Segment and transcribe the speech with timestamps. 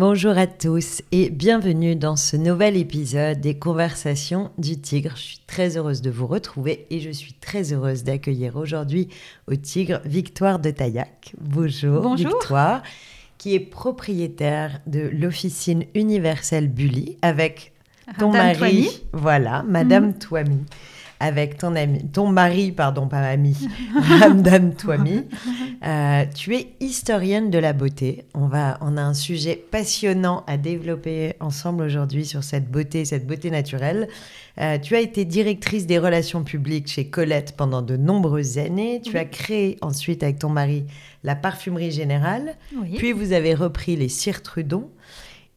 [0.00, 5.12] Bonjour à tous et bienvenue dans ce nouvel épisode des Conversations du Tigre.
[5.14, 9.10] Je suis très heureuse de vous retrouver et je suis très heureuse d'accueillir aujourd'hui
[9.46, 11.34] au Tigre Victoire de Taillac.
[11.38, 12.30] Bonjour, Bonjour.
[12.30, 12.82] Victoire,
[13.36, 17.74] qui est propriétaire de l'officine universelle Bully avec
[18.18, 20.64] ton Madame mari, voilà, Madame Toimi,
[21.20, 23.54] avec ton ami, ton mari, pardon, pas ami,
[24.18, 25.26] Madame Toimi.
[25.84, 28.24] Euh, tu es historienne de la beauté.
[28.34, 33.26] On va, on a un sujet passionnant à développer ensemble aujourd'hui sur cette beauté, cette
[33.26, 34.08] beauté naturelle.
[34.58, 39.02] Euh, tu as été directrice des relations publiques chez Colette pendant de nombreuses années.
[39.04, 40.84] Tu as créé ensuite avec ton mari
[41.22, 42.54] la parfumerie générale.
[42.74, 42.94] Oui.
[42.96, 44.88] Puis vous avez repris les cires Trudon.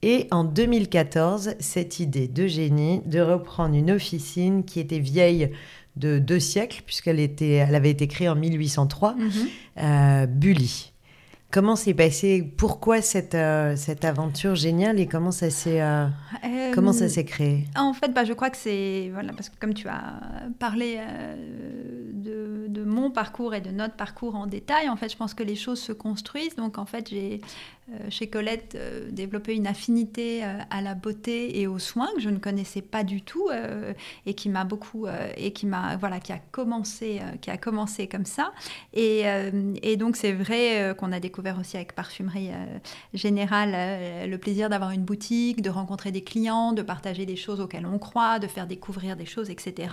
[0.05, 5.49] Et en 2014, cette idée de génie de reprendre une officine qui était vieille
[5.95, 9.29] de deux siècles, puisqu'elle était, elle avait été créée en 1803, Mhm.
[9.79, 10.89] euh, Bully.
[11.51, 16.07] Comment s'est passé Pourquoi cette, euh, cette aventure géniale et comment ça s'est euh,
[16.43, 17.65] Euh, comment ça s'est créé?
[17.77, 20.19] En fait, bah, je crois que c'est voilà parce que comme tu as
[20.57, 20.97] parlé
[22.11, 25.43] de, de mon parcours et de notre parcours en détail, en fait, je pense que
[25.43, 26.55] les choses se construisent.
[26.55, 27.39] Donc, en fait, j'ai
[28.09, 32.29] chez Colette euh, développé une affinité euh, à la beauté et aux soins que je
[32.29, 33.93] ne connaissais pas du tout euh,
[34.25, 37.57] et qui m'a beaucoup euh, et qui m'a voilà qui a commencé euh, qui a
[37.57, 38.53] commencé comme ça.
[38.93, 39.51] Et, euh,
[39.97, 42.79] donc, c'est vrai euh, qu'on a découvert aussi avec Parfumerie euh,
[43.13, 47.59] Générale euh, le plaisir d'avoir une boutique, de rencontrer des clients, de partager des choses
[47.59, 49.89] auxquelles on croit, de faire découvrir des choses, etc.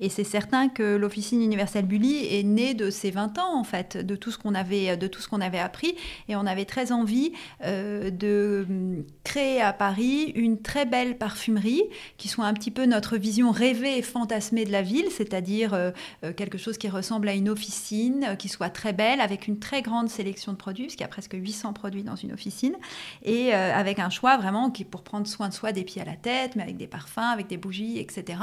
[0.00, 3.96] Et c'est certain que l'officine universelle Bully est née de ces 20 ans, en fait,
[3.96, 5.94] de tout ce qu'on avait, de tout ce qu'on avait appris.
[6.28, 7.23] Et on avait très envie
[7.64, 11.82] euh, de hum, créer à Paris une très belle parfumerie
[12.18, 15.90] qui soit un petit peu notre vision rêvée et fantasmée de la ville, c'est-à-dire euh,
[16.24, 19.82] euh, quelque chose qui ressemble à une officine, qui soit très belle, avec une très
[19.82, 22.74] grande sélection de produits, parce qu'il y a presque 800 produits dans une officine,
[23.22, 26.04] et euh, avec un choix vraiment qui pour prendre soin de soi des pieds à
[26.04, 28.38] la tête, mais avec des parfums, avec des bougies, etc.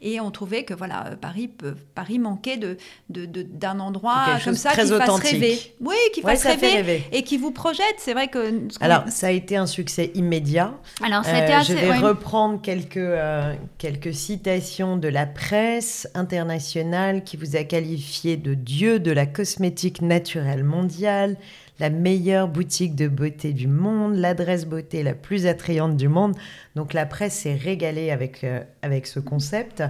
[0.00, 2.76] Et on trouvait que voilà, Paris, peut- Paris manquait de,
[3.10, 5.58] de- de- d'un endroit comme ça qui fasse rêver.
[5.80, 7.02] Oui, qui Ouais, fasse rêver.
[7.12, 7.96] et qui vous projette.
[7.98, 8.68] C'est vrai que.
[8.80, 10.74] Alors, ça a été un succès immédiat.
[11.04, 11.98] Alors, ça a Euh, été assez- je vais ouais.
[11.98, 18.98] reprendre quelques, euh, quelques citations de la presse internationale qui vous a qualifié de dieu
[19.00, 21.36] de la cosmétique naturelle mondiale,
[21.78, 26.34] la meilleure boutique de beauté du monde, l'adresse beauté la plus attrayante du monde.
[26.74, 29.82] Donc la presse s'est régalée avec, euh, avec ce concept.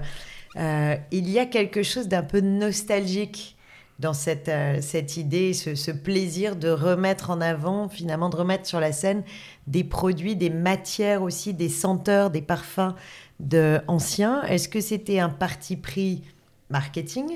[1.13, 3.56] Il y a quelque chose d'un peu nostalgique
[3.99, 8.81] dans cette, euh, cette idée, ce, plaisir de remettre en avant, finalement, de remettre sur
[8.81, 9.23] la scène
[9.67, 12.95] des produits, des matières aussi, des senteurs, des parfums
[13.41, 14.43] de anciens.
[14.43, 16.23] Est-ce que c'était un parti pris
[16.69, 17.27] marketing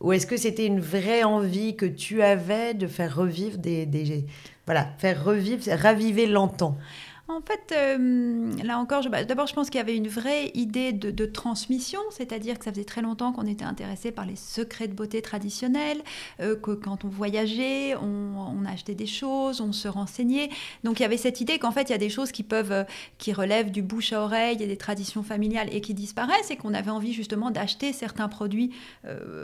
[0.00, 4.24] ou est-ce que c'était une vraie envie que tu avais de faire revivre des, des
[4.64, 6.76] voilà, faire revivre, raviver l'antan?
[7.30, 10.92] En fait, euh, là encore, bah, d'abord, je pense qu'il y avait une vraie idée
[10.92, 14.94] de, transmission, c'est-à-dire que ça faisait très longtemps qu'on était intéressé par les secrets de
[14.94, 16.02] beauté traditionnels,
[16.40, 20.50] euh, que quand on voyageait, on, achetait des choses, on se renseignait.
[20.82, 22.72] Donc il y avait cette idée qu'en fait, il y a des choses qui peuvent,
[22.72, 22.84] euh,
[23.18, 26.74] qui relèvent du bouche à oreille et des traditions familiales et qui disparaissent, et qu'on
[26.74, 28.72] avait envie justement d'acheter certains produits,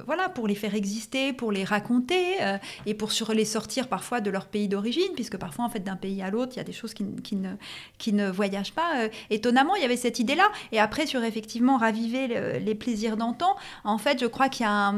[0.06, 2.36] voilà, pour les faire exister, pour les raconter
[2.84, 5.96] et pour sur les sortir parfois de leur pays d'origine, puisque parfois en fait d'un
[5.96, 7.54] pays à l'autre, il y a des choses qui, qui ne
[7.98, 8.90] qui ne voyagent pas.
[8.96, 10.48] Euh, étonnamment, il y avait cette idée-là.
[10.72, 14.68] Et après, sur effectivement raviver le- les plaisirs d'antan, en fait, je crois qu'il y
[14.68, 14.92] a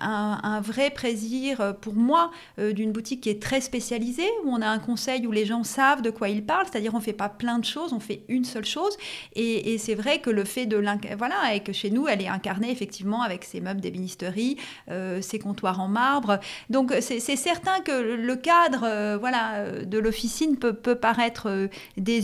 [0.00, 4.62] un, vrai plaisir euh, pour moi euh, d'une boutique qui est très spécialisée, où on
[4.62, 7.28] a un conseil où les gens savent de quoi ils parlent, c'est-à-dire on fait pas
[7.28, 8.96] plein de choses, on fait une seule chose.
[9.34, 12.28] Et, c'est vrai que le fait de l'inc- voilà, et que chez nous, elle est
[12.28, 14.56] incarnée effectivement avec ses meubles d'ébénisterie,
[14.90, 16.38] euh, ses comptoirs en marbre.
[16.70, 21.68] Donc c'est certain que le- cadre, voilà, de l'officine peut, peut paraître euh,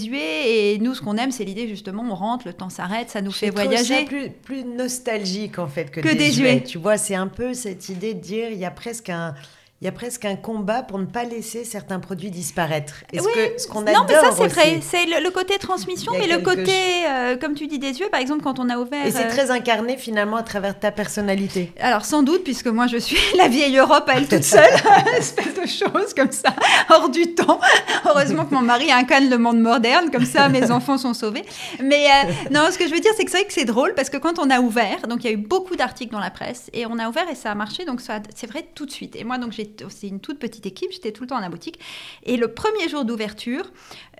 [0.00, 0.74] désuet.
[0.74, 3.32] Et nous, ce qu'on aime, c'est l'idée justement, on rentre, le temps s'arrête, ça nous
[3.32, 4.00] fait voyager.
[4.00, 6.54] ça plus, plus nostalgique en fait que, Que désuet.
[6.54, 6.62] désuet.
[6.64, 9.34] Tu vois, c'est un peu cette idée de dire il y a presque un
[9.82, 12.96] il y a presque un combat pour ne pas laisser certains produits disparaître.
[13.14, 13.30] Est-ce Oui.
[13.34, 14.80] que ce qu'on non, mais ça adore c'est vrai.
[14.82, 16.76] C'est le, le côté transmission, mais le côté,
[17.08, 18.10] euh, comme tu dis, des yeux.
[18.10, 19.06] Par exemple, quand on a ouvert.
[19.06, 21.72] Et c'est euh, très incarné finalement à travers ta personnalité.
[21.80, 24.68] Alors sans doute, puisque moi je suis la vieille Europe à elle toute seule,
[25.16, 26.54] espèce de chose comme ça,
[26.90, 27.58] hors du temps.
[28.04, 31.44] Heureusement que mon mari incarne le monde moderne, comme ça mes enfants sont sauvés.
[31.82, 33.94] Mais euh, non, ce que je veux dire, c'est que c'est vrai que c'est drôle,
[33.94, 36.30] parce que quand on a ouvert, donc il y a eu beaucoup d'articles dans la
[36.30, 39.16] presse, et on a ouvert et ça a marché, donc c'est vrai tout de suite.
[39.16, 41.48] Et moi donc j'ai c'est une toute petite équipe, j'étais tout le temps dans la
[41.48, 41.78] boutique.
[42.24, 43.64] Et le premier jour d'ouverture,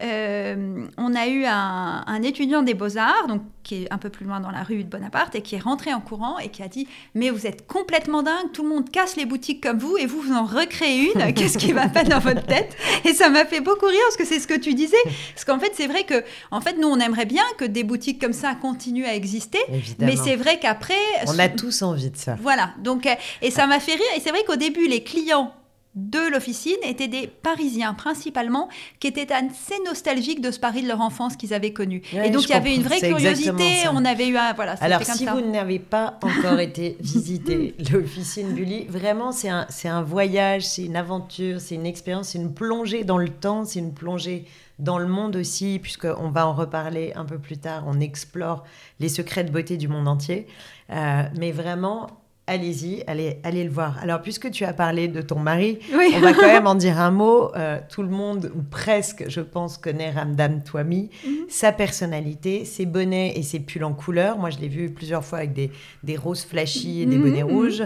[0.02, 4.27] euh, on a eu un, un étudiant des beaux-arts, donc qui est un peu plus
[4.27, 6.69] loin dans la rue de Bonaparte, et qui est rentré en courant et qui a
[6.69, 10.07] dit Mais vous êtes complètement dingue, tout le monde casse les boutiques comme vous, et
[10.07, 12.77] vous, vous en recréez une, qu'est-ce qui va pas dans votre tête?
[13.05, 14.97] Et ça m'a fait beaucoup rire, parce que c'est ce que tu disais.
[15.35, 18.21] Parce qu'en fait, c'est vrai que, en fait, nous, on aimerait bien que des boutiques
[18.21, 19.61] comme ça continuent à exister,
[19.99, 20.95] mais c'est vrai qu'après.
[21.27, 22.37] On a tous envie de ça.
[22.41, 25.53] Voilà, donc, euh, et ça m'a fait rire, et c'est vrai qu'au début, les clients
[25.94, 28.69] de l'officine étaient des Parisiens principalement
[29.00, 32.02] qui étaient assez nostalgiques de ce Paris de leur enfance qu'ils avaient connu.
[32.12, 33.88] et donc il y avait une vraie curiosité.
[33.92, 34.75] On avait eu un voilà.
[34.81, 40.02] Alors si vous n'avez pas encore été visiter l'officine Bully, vraiment c'est un c'est un
[40.02, 43.92] voyage, c'est une aventure, c'est une expérience, c'est une plongée dans le temps, c'est une
[43.92, 44.46] plongée
[44.81, 47.84] dans le monde aussi, puisqu'on va en reparler un peu plus tard.
[47.87, 48.64] On explore
[48.98, 50.46] les secrets de beauté du monde entier.
[50.90, 52.08] Euh, mais vraiment,
[52.46, 53.98] allez-y, allez, allez le voir.
[54.02, 57.10] Alors, puisque tu as parlé de ton mari, on va quand même en dire un
[57.10, 57.54] mot.
[57.54, 61.46] Euh, tout le monde, ou presque, je pense, connaît Ramdam Touami, mhm.
[61.48, 64.37] sa personnalité, ses bonnets et ses pulls en couleur.
[64.38, 65.70] Moi, je l'ai vu plusieurs fois avec des,
[66.02, 67.50] des roses flashy et des mhm, bonnets mhm.
[67.50, 67.82] rouges.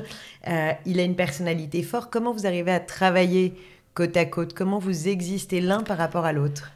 [0.49, 2.11] Euh, il a une personnalité forte.
[2.11, 3.55] Comment vous arrivez à travailler
[3.93, 4.55] côte à côte?
[4.55, 6.71] Comment vous existez l'un par rapport à l'autre?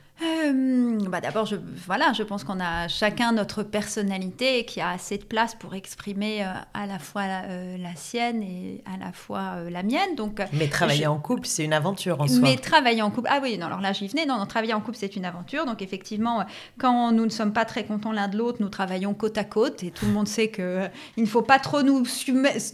[0.49, 1.57] Euh, bah D'abord, je,
[1.87, 6.43] voilà, je pense qu'on a chacun notre personnalité qui a assez de place pour exprimer
[6.43, 10.15] euh, à la fois euh, la, sienne et à la fois la mienne.
[10.17, 12.39] Donc, mais travailler en couple, c'est une aventure en soi.
[12.43, 14.81] Mais travailler en couple, ah oui, non, alors là j'y venais, non, non, travailler en
[14.81, 15.67] couple, c'est une aventure.
[15.67, 16.45] Donc effectivement,
[16.79, 19.83] quand nous ne sommes pas très contents l'un de l'autre, nous travaillons côte à côte
[19.83, 22.05] et tout le monde sait qu'il il ne faut pas trop nous,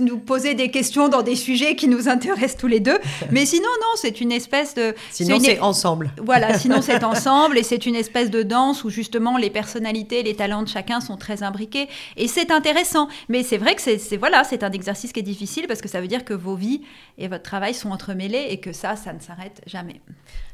[0.01, 2.99] nous poser des questions dans des sujets qui nous intéressent tous les deux.
[3.31, 4.95] mais sinon, non, c'est une espèce de...
[5.11, 6.11] Sinon, c'est ensemble.
[6.23, 10.37] Voilà, sinon c'est ensemble et c'est une espèce de danse où justement les personnalités, les
[10.37, 13.09] talents de chacun sont très imbriqués et c'est intéressant.
[13.29, 16.01] Mais c'est vrai que c'est voilà, c'est un exercice qui est difficile parce que ça
[16.01, 16.83] veut dire que vos vies
[17.19, 20.01] et votre travail sont entremêlés et que ça, ça ne s'arrête jamais.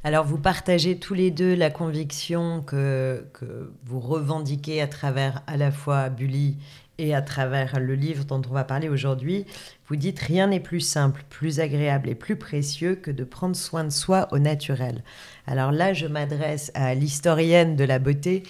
[0.05, 5.57] Alors vous partagez tous les deux la conviction que, que vous revendiquez à travers à
[5.57, 6.57] la fois Bully
[7.01, 9.47] et à travers le livre dont on va parler aujourd'hui,
[9.89, 13.85] vous dites rien n'est plus simple, plus agréable et plus précieux que de prendre soin
[13.85, 15.03] de soi au naturel.
[15.47, 18.43] Alors là, je m'adresse à l'historienne de la beauté.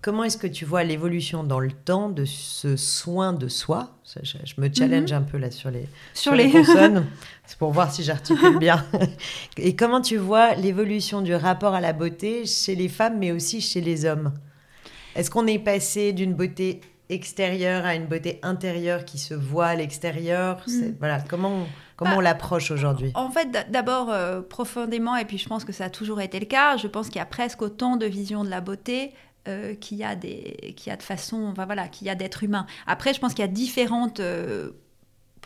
[0.00, 3.98] Comment est-ce que tu vois l'évolution dans le temps de ce soin de soi?
[4.22, 5.18] Je, me challenge mhm.
[5.18, 6.50] un peu là sur les, sur, les...
[6.50, 7.06] consonnes.
[7.44, 8.86] C'est pour voir si j'articule bien.
[9.58, 13.60] Et comment tu vois l'évolution du rapport à la beauté chez les femmes, mais aussi
[13.60, 14.32] chez les hommes?
[15.14, 19.74] Est-ce qu'on est passé d'une beauté extérieure à une beauté intérieure qui se voit à
[19.74, 20.96] l'extérieur mm.
[20.98, 21.66] Voilà, comment,
[21.96, 23.12] comment on bah, l'approche aujourd'hui?
[23.14, 26.46] En fait, d'abord, euh, profondément, et puis je pense que ça a toujours été le
[26.46, 29.12] cas, je pense qu'il y a presque autant de visions de la beauté
[29.48, 32.42] euh, qu'il y a des qu'il y a de façon voilà qu'il y a d'être
[32.42, 34.72] humain après je pense qu'il y a différentes euh,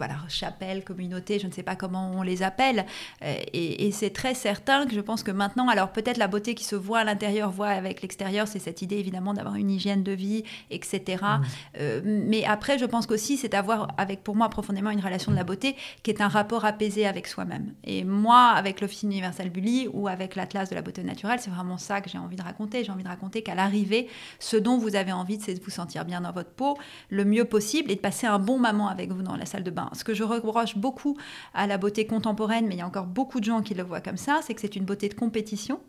[0.05, 2.87] voilà, chapelle, communauté, je ne sais pas comment on les appelle.
[3.23, 6.65] Euh, et, c'est très certain que je pense que maintenant, alors peut-être la beauté qui
[6.65, 10.11] se voit à l'intérieur, voit avec l'extérieur, c'est cette idée évidemment d'avoir une hygiène de
[10.11, 11.23] vie, etc.
[11.23, 11.43] Mmh.
[11.79, 15.37] Euh, mais après, je pense qu'aussi, c'est d'avoir avec pour moi profondément une relation de
[15.37, 17.73] la beauté qui est un rapport apaisé avec soi-même.
[17.85, 21.79] Et moi, avec l'Officine universelle Bully ou avec l'Atlas de la beauté naturelle, c'est vraiment
[21.79, 22.83] ça que j'ai envie de raconter.
[22.83, 24.09] J'ai envie de raconter qu'à l'arrivée,
[24.41, 26.77] ce dont vous avez envie, c'est de vous sentir bien dans votre peau
[27.09, 29.71] le mieux possible et de passer un bon moment avec vous dans la salle de
[29.71, 31.17] bain ce que je reproche beaucoup
[31.55, 34.01] à la beauté contemporaine, mais il y a encore beaucoup de gens qui le voient
[34.01, 35.81] comme ça, c'est que c'est une beauté de compétition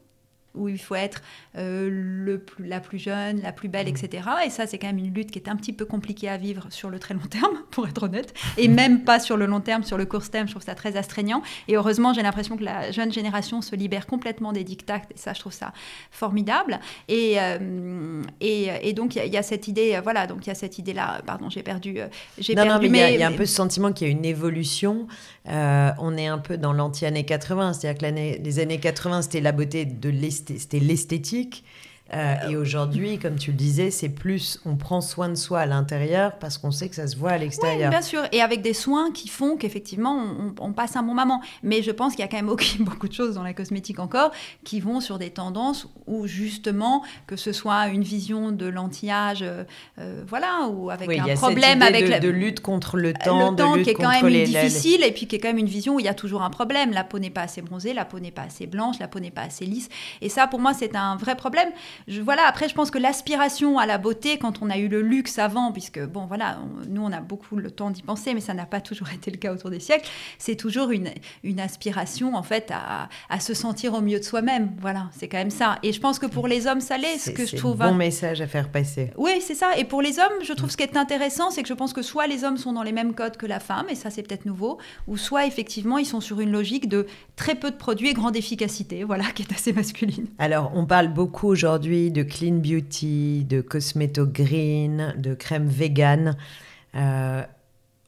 [0.56, 1.22] où il faut être
[1.58, 3.96] euh, le plus, la plus jeune, la plus belle, mmh.
[3.96, 4.30] etc.
[4.46, 6.68] Et ça, c'est quand même une lutte qui est un petit peu compliquée à vivre
[6.70, 9.84] sur le très long terme, pour être honnête, et même pas sur le long terme,
[9.84, 11.42] sur le court terme, je trouve ça très astreignant.
[11.68, 15.34] Et heureusement, j'ai l'impression que la jeune génération se libère complètement des dictats, et ça,
[15.34, 15.74] je trouve ça
[16.12, 16.80] formidable.
[17.08, 20.78] Et, euh, et, donc, il y, a cette idée, voilà, donc il y a cette
[20.78, 22.70] idée-là, pardon, j'ai perdu, euh, j'ai perdu.
[22.70, 25.08] Non, mais il y, a un peu ce sentiment qu'il y a une évolution.
[25.46, 29.86] on est un peu dans l'anti-année 80, c'est-à-dire que les années 80, c'était la beauté
[29.86, 31.64] de l'esthétique c'était l'esthétique.
[32.14, 35.66] Euh, et aujourd'hui, comme tu le disais, c'est plus on prend soin de soi à
[35.66, 37.90] l'intérieur parce qu'on sait que ça se voit à l'extérieur.
[37.90, 40.24] Oui, bien sûr, et avec des soins qui font qu'effectivement
[40.60, 41.42] on, passe un bon moment.
[41.64, 44.32] Mais je pense qu'il y a quand même beaucoup de choses dans la cosmétique encore
[44.64, 49.64] qui vont sur des tendances où justement que ce soit une vision de l'anti-âge, euh,
[50.00, 52.20] euh, voilà, ou avec un problème avec de, la...
[52.20, 55.36] de lutte contre le temps, le temps qui est quand même difficile, et puis qui
[55.36, 56.92] est quand même une vision où il y a toujours un problème.
[56.92, 59.32] La peau n'est pas assez bronzée, la peau n'est pas assez blanche, la peau n'est
[59.32, 59.90] pas assez lisse,
[60.22, 61.70] et ça pour moi c'est un vrai problème.
[62.08, 65.02] Je, voilà, après, je pense que l'aspiration à la beauté, quand on a eu le
[65.02, 68.54] luxe avant, puisque, bon, voilà, nous, on a beaucoup le temps d'y penser, mais ça
[68.54, 71.10] n'a pas toujours été le cas autour des siècles, c'est toujours une,
[71.44, 74.72] une aspiration, en fait, à, à se sentir au mieux de soi-même.
[74.80, 75.78] Voilà, c'est quand même ça.
[75.84, 77.78] Et je pense que pour les hommes, ça l'est, ce que je trouve.
[77.78, 79.12] C'est un bon message à faire passer.
[79.18, 79.78] Oui, c'est ça.
[79.78, 82.02] Et pour les hommes, je trouve ce qui est intéressant, c'est que je pense que
[82.02, 84.46] soit les hommes sont dans les mêmes codes que la femme, et ça, c'est peut-être
[84.46, 88.14] nouveau, ou soit, effectivement, ils sont sur une logique de très peu de produits et
[88.14, 90.28] grande efficacité, voilà, qui est assez masculine.
[90.38, 96.38] Alors, on parle beaucoup aujourd'hui de clean beauty, de cosméto green, de crème vegan.
[96.96, 97.44] Euh,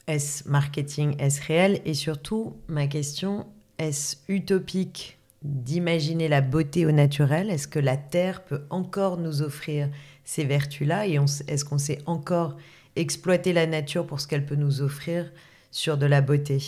[0.08, 1.82] est-ce marketing, est-ce réel.
[1.86, 3.46] Et surtout, ma question,
[3.78, 7.50] est-ce utopique d'imaginer la beauté au naturel?
[7.50, 9.90] Est-ce que la Terre peut encore nous offrir
[10.24, 11.08] ces vertus-là?
[11.08, 12.56] Et est-ce qu'on sait encore
[12.96, 15.32] exploiter la nature pour ce qu'elle peut nous offrir
[15.72, 16.60] sur de la beauté?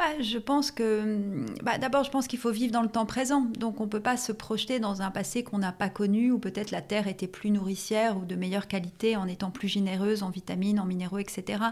[0.00, 3.42] Bah, je pense que, bah, d'abord, je pense qu'il faut vivre dans le temps présent.
[3.58, 6.38] Donc, on ne peut pas se projeter dans un passé qu'on n'a pas connu, où
[6.38, 10.30] peut-être la terre était plus nourricière ou de meilleure qualité en étant plus généreuse en
[10.30, 11.62] vitamines, en minéraux, etc.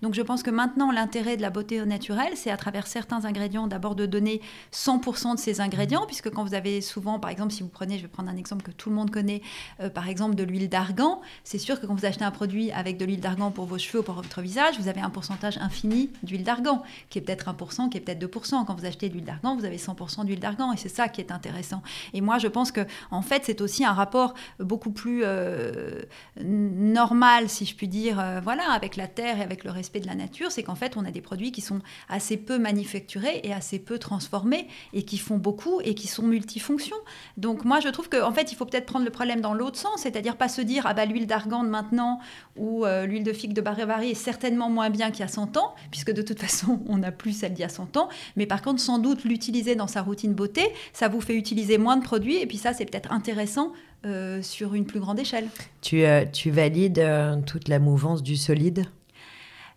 [0.00, 3.66] Donc, je pense que maintenant, l'intérêt de la beauté naturelle, c'est à travers certains ingrédients,
[3.66, 7.64] d'abord de donner 100% de ces ingrédients, puisque quand vous avez souvent, par exemple, si
[7.64, 9.42] vous prenez, je vais prendre un exemple que tout le monde connaît,
[9.80, 12.96] euh, par exemple de l'huile d'argan, c'est sûr que quand vous achetez un produit avec
[12.96, 16.10] de l'huile d'argan pour vos cheveux ou pour votre visage, vous avez un pourcentage infini
[16.22, 18.64] d'huile d'argan, qui est peut-être 1% qui est peut-être 2%.
[18.64, 21.20] Quand vous achetez de l'huile d'argan, vous avez 100% d'huile d'argan et c'est ça qui
[21.20, 21.82] est intéressant.
[22.12, 26.02] Et moi, je pense que en fait, c'est aussi un rapport beaucoup plus euh,
[26.40, 30.06] normal, si je puis dire, euh, voilà, avec la terre et avec le respect de
[30.06, 30.50] la nature.
[30.50, 33.98] C'est qu'en fait, on a des produits qui sont assez peu manufacturés et assez peu
[33.98, 36.96] transformés et qui font beaucoup et qui sont multifonctions.
[37.36, 39.78] Donc moi, je trouve qu'en en fait, il faut peut-être prendre le problème dans l'autre
[39.78, 42.20] sens, c'est-à-dire pas se dire ah bah l'huile d'argan maintenant
[42.56, 45.56] ou euh, l'huile de figue de Barévary est certainement moins bien qu'il y a 100
[45.56, 48.08] ans, puisque de toute façon, on n'a plus celle d'il y a 100 ans.
[48.36, 51.96] Mais par contre, sans doute, l'utiliser dans sa routine beauté, ça vous fait utiliser moins
[51.96, 52.36] de produits.
[52.36, 53.72] Et puis ça, c'est peut-être intéressant
[54.04, 55.48] euh, sur une plus grande échelle.
[55.80, 57.04] Tu, euh, tu valides
[57.46, 58.86] toute la mouvance du solide?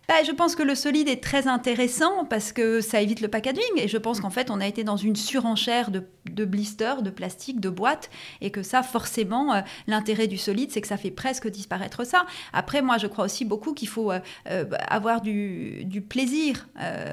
[0.08, 3.62] Bah, je pense que le solide est très intéressant parce que ça évite le packaging.
[3.76, 7.10] Et je pense qu'en fait, on a été dans une surenchère de, de blisters, de
[7.10, 8.08] plastique, de boîtes.
[8.40, 12.24] Et que ça, forcément, euh, l'intérêt du solide, c'est que ça fait presque disparaître ça.
[12.52, 16.68] Après, moi, je crois aussi beaucoup qu'il faut euh, euh, avoir du, du plaisir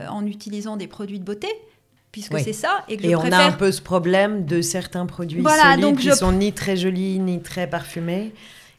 [0.10, 1.48] en utilisant des produits de beauté
[2.12, 2.86] puisque c'est ça.
[2.90, 6.12] Et, que et on a un peu ce problème de certains produits solides donc qui
[6.12, 8.34] sont ni très jolis ni très parfumés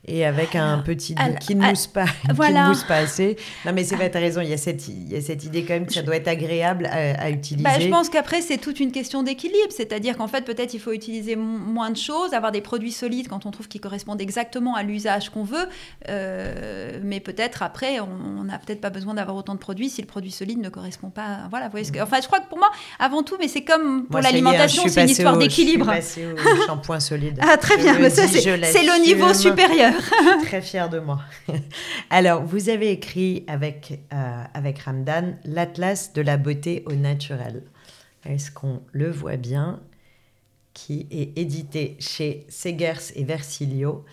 [0.06, 2.72] et avec un petit goût qui ne mousse pas, voilà.
[2.74, 3.36] qui pas assez.
[3.64, 5.44] Non, mais c'est vrai, tu as raison, il y, a cette, il y a cette
[5.44, 7.64] idée quand même que ça doit être agréable à, utiliser.
[7.64, 10.92] Bah, je pense qu'après, c'est toute une question d'équilibre, c'est-à-dire qu'en fait, peut-être il faut
[10.92, 14.82] utiliser moins de choses, avoir des produits solides quand on trouve qu'ils correspondent exactement à
[14.82, 15.68] l'usage qu'on veut,
[16.08, 20.06] euh, mais peut-être après, on n'a peut-être pas besoin d'avoir autant de produits si le
[20.06, 21.46] produit solide ne correspond pas.
[21.50, 22.00] Voilà, vous voyez ce que...
[22.00, 25.08] Enfin, je crois que pour moi, avant tout, mais c'est comme pour l'alimentation, c'est une
[25.08, 25.90] histoire d'équilibre.
[25.96, 27.40] Je suis au shampoing solide.
[27.54, 29.93] Ah, très bien, mais ça, c'est le niveau supérieur.
[30.42, 31.20] Très fière de moi.
[32.10, 37.62] Alors, vous avez écrit avec, euh, avec Ramdan l'Atlas de la beauté au naturel.
[38.24, 39.80] Est-ce qu'on le voit bien?
[40.72, 44.04] Qui est édité chez Segers et Versilio.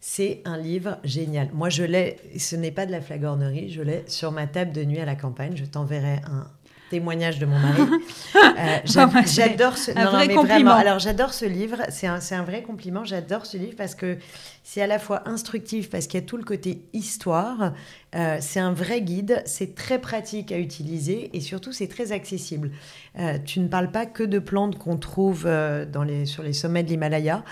[0.00, 1.50] C'est un livre génial.
[1.52, 4.82] Moi, je l'ai, ce n'est pas de la flagornerie, je l'ai sur ma table de
[4.82, 5.56] nuit à la campagne.
[5.56, 6.50] Je t'enverrai un,
[6.90, 7.82] témoignage de mon mari.
[8.36, 10.74] Euh, j'adore ce un vrai compliment.
[10.74, 13.04] alors j'adore ce livre, c'est un, un, vrai compliment.
[13.04, 14.18] J'adore ce livre parce que
[14.62, 17.72] c'est à la fois instructif parce qu'il y a tout le côté histoire.
[18.16, 22.72] Euh, c'est un vrai guide, c'est très pratique à utiliser et surtout c'est très accessible.
[23.18, 26.82] Euh, tu ne parles pas que de plantes qu'on trouve dans les, sur les sommets
[26.82, 27.44] de l'Himalaya,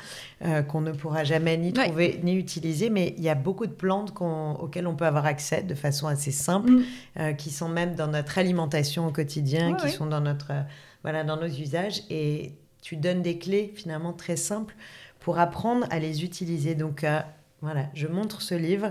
[0.68, 4.12] qu'on ne pourra jamais ni trouver ni utiliser, mais il y a beaucoup de plantes
[4.20, 6.70] auxquelles on peut avoir accès de façon assez simple,
[7.16, 7.36] mm.
[7.36, 10.62] qui sont même dans notre alimentation au quotidien qui sont dans, notre, euh,
[11.02, 12.02] voilà, dans nos usages.
[12.10, 14.74] Et tu donnes des clés finalement très simples
[15.20, 16.74] pour apprendre à les utiliser.
[16.74, 17.20] Donc euh,
[17.60, 18.90] voilà, je montre ce livre.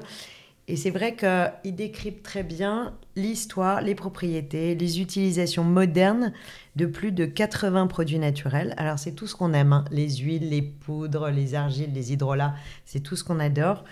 [0.70, 6.34] Et c'est vrai qu'il décrypte très bien l'histoire, les propriétés, les utilisations modernes
[6.76, 8.74] de plus de 80 produits naturels.
[8.78, 9.86] Alors c'est tout ce qu'on aime, hein.
[9.92, 12.54] les huiles, les poudres, les argiles, les hydrolats,
[12.86, 13.86] c'est tout ce qu'on adore.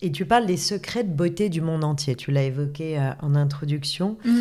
[0.00, 3.34] Et tu parles des secrets de beauté du monde entier, tu l'as évoqué euh, en
[3.34, 4.16] introduction.
[4.24, 4.40] Mmh.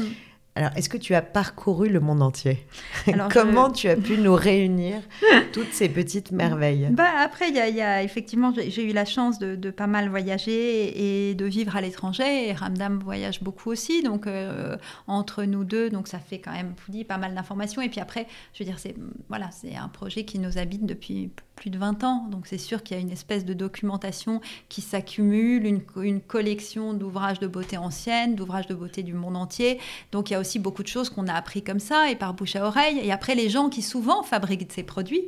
[0.55, 2.67] Alors, est-ce que tu as parcouru le monde entier
[3.31, 5.01] Comment tu as pu nous réunir
[5.53, 6.89] toutes ces petites merveilles?
[6.91, 11.35] Bah, Après, il y, a effectivement, j'ai eu la chance de, pas mal voyager et
[11.35, 12.49] de vivre à l'étranger.
[12.49, 14.03] Et Ramdam voyage beaucoup aussi.
[14.03, 14.75] Donc, euh,
[15.07, 17.81] entre nous deux, donc ça fait quand même, vous pas mal d'informations.
[17.81, 18.95] Et puis après, je veux dire, c'est
[19.29, 19.49] voilà,
[19.81, 21.31] un projet qui nous habite depuis
[21.61, 22.27] plus de 20 ans.
[22.29, 26.93] Donc c'est sûr qu'il y a une espèce de documentation qui s'accumule, une, une, collection
[26.93, 29.79] d'ouvrages de beauté anciennes, d'ouvrages de beauté du monde entier.
[30.11, 32.33] Donc il y a aussi beaucoup de choses qu'on a appris comme ça et par
[32.33, 32.99] bouche à oreille.
[33.01, 35.23] Et après, les gens qui souvent fabriquent ces produits,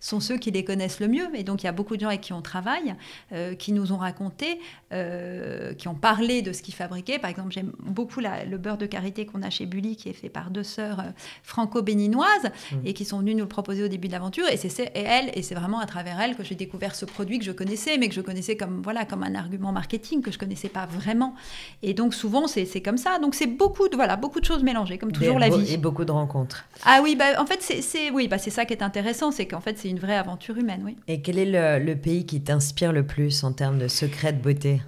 [0.00, 1.28] sont ceux qui les connaissent le mieux.
[1.34, 2.94] Et donc, il y a beaucoup de gens avec qui on travaille,
[3.32, 4.58] euh, qui nous ont raconté,
[4.92, 7.18] euh, qui ont parlé de ce qu'ils fabriquaient.
[7.18, 10.30] Par exemple, j'aime beaucoup le beurre de karité qu'on a chez Bully, qui est fait
[10.30, 11.10] par deux sœurs euh,
[11.42, 12.76] franco-béninoises mmh.
[12.86, 14.48] et qui sont venues nous le proposer au début de l'aventure.
[14.48, 17.44] Et c'est elles, et c'est vraiment à travers elles que j'ai découvert ce produit que
[17.44, 20.70] je connaissais, mais que je connaissais comme, voilà, comme un argument marketing que je connaissais
[20.70, 21.34] pas vraiment.
[21.82, 23.18] Et donc, souvent, c'est comme ça.
[23.18, 25.74] Donc, c'est beaucoup de, voilà, beaucoup de choses mélangées, comme toujours la vie.
[25.74, 26.64] Et beaucoup de rencontres.
[26.84, 29.78] Ah oui, bah, en fait, c'est oui, bah, ça qui est intéressant, c'est qu'en fait,
[29.78, 30.96] c'est une vraie aventure humaine, oui.
[31.08, 34.80] Et quel est le pays qui t'inspire le plus en termes de secrets de beauté?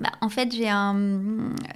[0.00, 0.96] Bah, en fait, j'ai un.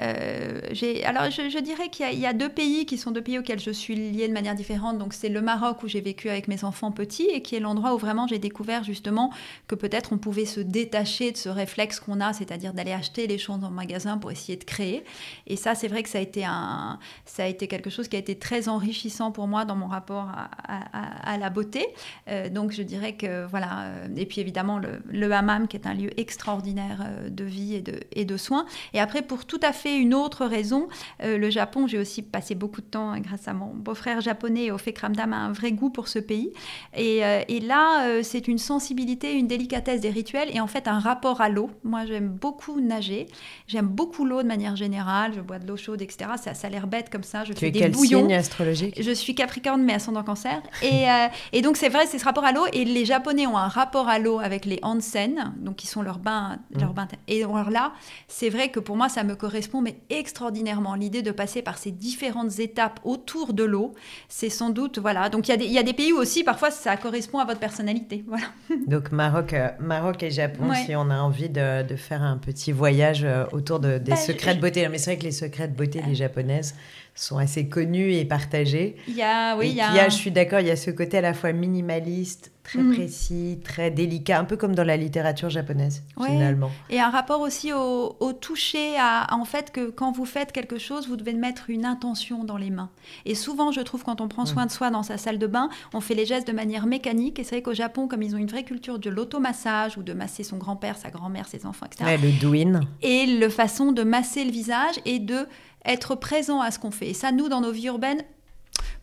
[0.00, 0.60] Euh,
[1.04, 3.94] alors, je, dirais qu'il y, a deux pays qui sont deux pays auxquels je suis
[3.94, 4.98] liée de manière différente.
[4.98, 7.94] Donc, c'est le Maroc où j'ai vécu avec mes enfants petits et qui est l'endroit
[7.94, 9.32] où vraiment j'ai découvert justement
[9.68, 13.38] que peut-être on pouvait se détacher de ce réflexe qu'on a, c'est-à-dire d'aller acheter les
[13.38, 15.04] choses en magasin pour essayer de créer.
[15.46, 18.16] Et ça, c'est vrai que ça a été un, ça a été quelque chose qui
[18.16, 20.28] a été très enrichissant pour moi dans mon rapport
[20.66, 21.86] à, la beauté.
[22.28, 23.82] Euh, donc, je dirais que voilà.
[23.82, 27.80] Euh, et puis évidemment le, le hammam qui est un lieu extraordinaire de vie et
[27.80, 28.66] de et de soins.
[28.94, 30.88] Et après, pour tout à fait une autre raison,
[31.22, 34.70] euh, le Japon, j'ai aussi passé beaucoup de temps hein, grâce à mon beau-frère japonais,
[34.70, 36.52] au fait Kramdam a un vrai goût pour ce pays.
[36.96, 40.88] Et, euh, et là, euh, c'est une sensibilité, une délicatesse des rituels et en fait
[40.88, 41.70] un rapport à l'eau.
[41.84, 43.26] Moi, j'aime beaucoup nager.
[43.66, 45.32] J'aime beaucoup l'eau de manière générale.
[45.34, 46.30] Je bois de l'eau chaude, etc.
[46.42, 47.44] Ça, ça a l'air bête comme ça.
[47.44, 48.20] Je tu fais des bouillons.
[48.20, 49.00] Signe astrologique?
[49.00, 50.62] Je suis Capricorne, mais ascendant Cancer.
[50.82, 51.06] Et,
[51.52, 52.66] et donc, c'est vrai, c'est ce rapport à l'eau.
[52.72, 56.18] Et les Japonais ont un rapport à l'eau avec les onsen, donc qui sont leurs
[56.18, 57.08] bains, leurs bains.
[57.26, 57.92] Et alors là,
[58.26, 60.94] c'est vrai que pour moi, ça me correspond, mais extraordinairement.
[60.94, 63.94] L'idée de passer par ces différentes étapes autour de l'eau,
[64.28, 65.28] c'est sans doute, voilà.
[65.28, 68.24] Donc il y, y, a des pays où aussi, parfois, ça correspond à votre personnalité.
[68.28, 68.46] Voilà.
[68.86, 72.72] Donc Maroc, euh, Maroc et Japon, si on a envie de, de, faire un petit
[72.72, 74.86] voyage euh, autour de, des bah, secrets de beauté.
[74.88, 76.74] Mais c'est vrai que les secrets de beauté des japonaises
[77.18, 78.96] sont assez connus et partagés.
[79.08, 80.08] Il y a, oui, il y a...
[80.08, 82.94] je suis d'accord, il y a ce côté à la fois minimaliste, très mm.
[82.94, 86.70] précis, très délicat, un peu comme dans la littérature japonaise, finalement.
[86.90, 91.08] Et un rapport aussi au, toucher, à, en fait que quand vous faites quelque chose,
[91.08, 92.90] vous devez mettre une intention dans les mains.
[93.24, 94.68] Et souvent, je trouve, quand on prend soin mm.
[94.68, 97.38] de soi dans sa salle de bain, on fait les gestes de manière mécanique.
[97.38, 100.12] Et c'est vrai qu'au Japon, comme ils ont une vraie culture de l'automassage ou de
[100.12, 102.04] masser son grand-père, sa grand-mère, ses enfants, etc.
[102.04, 102.80] Ouais, le douin.
[103.02, 105.46] Et le façon de masser le visage et de
[105.88, 107.08] être présent à ce qu'on fait.
[107.08, 108.22] Et ça, nous, dans nos vies urbaines,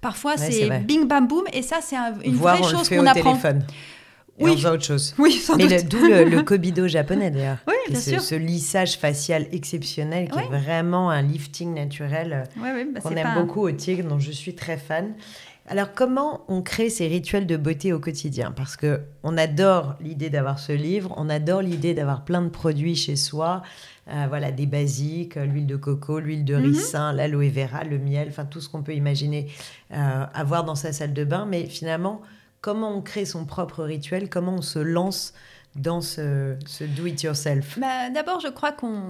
[0.02, 1.44] parfois, c'est bing, bam, boum.
[1.54, 3.36] Et ça, c'est une vraie chose qu'on apprend.
[3.36, 3.66] Téléphone.
[4.38, 4.52] Et oui.
[4.52, 5.16] on faisait autre chose.
[5.18, 7.60] Oui, sans Mais d'où le, le, kobido japonais d'ailleurs.
[7.68, 8.22] Oui, bien ce, sûr.
[8.22, 13.34] Ce lissage facial exceptionnel qui est vraiment un lifting naturel oui, oui, bah, qu'on aime
[13.36, 15.14] beaucoup au tigre, dont je suis très fan.
[15.68, 18.52] Alors comment on crée ces rituels de beauté au quotidien?
[18.52, 22.96] Parce que on adore l'idée d'avoir ce livre, on adore l'idée d'avoir plein de produits
[22.96, 23.64] chez soi,
[24.08, 26.64] euh, voilà, des basiques, euh, l'huile de coco, l'huile de mhm.
[26.66, 29.48] ricin, l'aloe vera, le miel, enfin tout ce qu'on peut imaginer
[29.92, 31.48] euh, avoir dans sa salle de bain.
[31.50, 32.22] Mais finalement,
[32.62, 34.30] comment on crée son propre rituel?
[34.30, 35.34] Comment on se lance
[35.76, 37.80] dans ce, do-it-yourself?
[37.80, 39.04] Bah, D'abord, je crois qu'on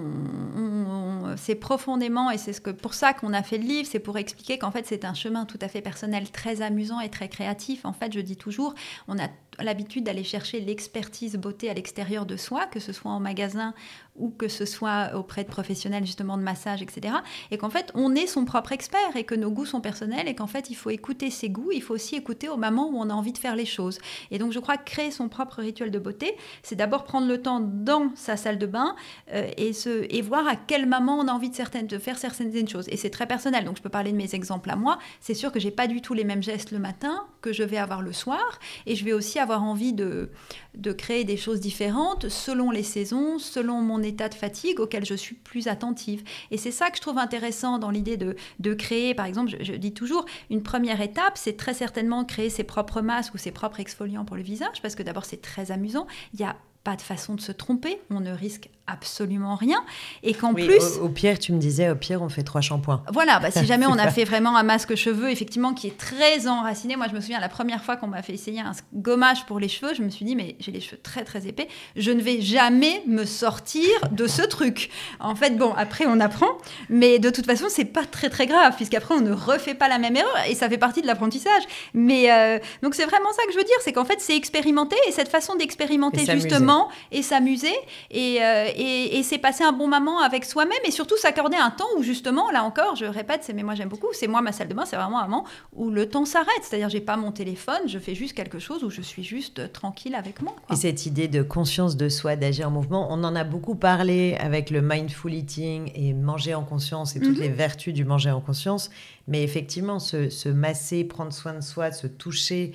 [1.37, 4.17] c'est profondément, et c'est ce que, pour ça qu'on a fait le livre, c'est pour
[4.17, 7.85] expliquer qu'en fait c'est un chemin tout à fait personnel, très amusant et très créatif.
[7.85, 8.75] En fait, je dis toujours,
[9.07, 9.27] on a
[9.63, 13.73] l'habitude d'aller chercher l'expertise beauté à l'extérieur de soi, que ce soit en magasin
[14.17, 17.15] ou que ce soit auprès de professionnels justement de massage, etc.
[17.51, 20.35] Et qu'en fait, on est son propre expert et que nos goûts sont personnels et
[20.35, 23.09] qu'en fait, il faut écouter ses goûts, il faut aussi écouter au moment où on
[23.09, 23.99] a envie de faire les choses.
[24.31, 27.41] Et donc, je crois que créer son propre rituel de beauté, c'est d'abord prendre le
[27.41, 28.95] temps dans sa salle de bain
[29.33, 32.17] euh, et, se, et voir à quel moment on a envie de, certaines, de faire
[32.17, 32.87] certaines choses.
[32.89, 33.65] Et c'est très personnel.
[33.65, 34.97] Donc, je peux parler de mes exemples à moi.
[35.19, 37.77] C'est sûr que j'ai pas du tout les mêmes gestes le matin que je vais
[37.77, 38.59] avoir le soir.
[38.87, 40.31] Et je vais aussi avoir envie de,
[40.73, 45.13] de créer des choses différentes selon les saisons, selon mon état de fatigue auquel je
[45.13, 46.23] suis plus attentive.
[46.49, 49.73] Et c'est ça que je trouve intéressant dans l'idée de, de, créer, par exemple, je,
[49.73, 53.79] dis toujours, une première étape, c'est très certainement créer ses propres masques ou ses propres
[53.79, 56.07] exfoliants pour le visage, parce que d'abord c'est très amusant.
[56.33, 59.83] Il y a pas de façon de se tromper, on ne risque absolument rien.
[60.23, 60.97] Et qu'en plus.
[61.01, 63.03] Au, pire, tu me disais, au pire, on fait trois shampoings.
[63.11, 66.47] Voilà, bah, si jamais on a fait vraiment un masque cheveux, effectivement, qui est très
[66.47, 66.95] enraciné.
[66.95, 69.67] Moi, je me souviens, la première fois qu'on m'a fait essayer un gommage pour les
[69.67, 72.41] cheveux, je me suis dit, mais j'ai les cheveux très, très épais, je ne vais
[72.41, 74.89] jamais me sortir de ce truc.
[75.19, 76.57] En fait, bon, après, on apprend,
[76.89, 79.97] mais de toute façon, c'est pas très, très grave, puisqu'après, on ne refait pas la
[79.97, 81.63] même erreur, et ça fait partie de l'apprentissage.
[81.93, 84.97] Mais euh, donc, c'est vraiment ça que je veux dire, c'est qu'en fait, c'est expérimenter,
[85.07, 87.73] et cette façon d'expérimenter, justement, et s'amuser
[88.15, 91.85] euh, et, et, c'est passer un bon moment avec soi-même et surtout s'accorder un temps
[91.97, 94.67] où justement, là encore, je répète, c'est mais moi j'aime beaucoup, c'est moi ma salle
[94.67, 96.49] de bain, c'est vraiment un moment où le temps s'arrête.
[96.61, 100.15] C'est-à-dire, j'ai pas mon téléphone, je fais juste quelque chose où je suis juste tranquille
[100.15, 100.55] avec moi.
[100.71, 104.35] Et cette idée de conscience de soi, d'agir en mouvement, on en a beaucoup parlé
[104.39, 107.43] avec le mindful eating et manger en conscience et toutes mhm.
[107.43, 108.89] les vertus du manger en conscience.
[109.27, 112.73] Mais effectivement, se, masser, prendre soin de soi, se toucher,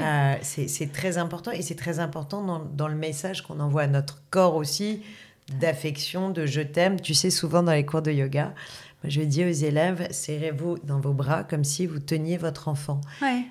[0.00, 1.50] euh, c'est très important.
[1.50, 5.02] Et c'est très important dans, dans, le message qu'on envoie à notre corps aussi,
[5.58, 7.00] d'affection, de je t'aime.
[7.00, 8.54] Tu sais, souvent dans les cours de yoga,
[9.04, 13.00] je dis aux élèves, serrez-vous dans vos bras comme si vous teniez votre enfant.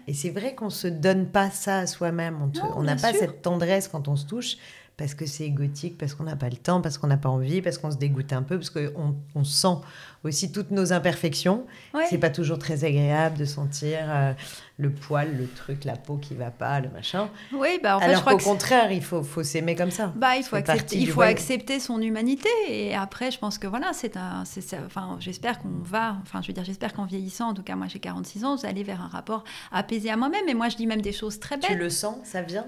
[0.08, 2.52] Et c'est vrai qu'on ne se donne pas ça à soi-même.
[2.76, 4.58] On n'a pas cette tendresse quand on se touche
[4.98, 7.62] parce que c'est égotique, parce qu'on n'a pas le temps, parce qu'on n'a pas envie,
[7.62, 9.78] parce qu'on se dégoûte un peu, parce qu'on on sent
[10.24, 11.68] aussi toutes nos imperfections.
[12.10, 14.34] C'est pas toujours très agréable de sentir euh,
[14.80, 17.30] le poil, le truc, la peau qui va pas, le machin.
[17.54, 20.12] Oui, bah en fait, Alors qu'au contraire, il faut, faut s'aimer comme ça.
[20.16, 22.50] Bah, il faut, accepter, il faut accepter son humanité.
[22.68, 24.44] Et après, je pense que voilà, c'est un.
[24.88, 26.18] Enfin, j'espère qu'on va.
[26.24, 28.66] Enfin, je veux dire, j'espère qu'en vieillissant, en tout cas, moi j'ai 46 ans, vous
[28.66, 30.50] allez vers un rapport apaisé à moi-même.
[30.50, 31.70] Et moi, je dis même des choses très belles.
[31.70, 32.66] Tu le sens, ça vient?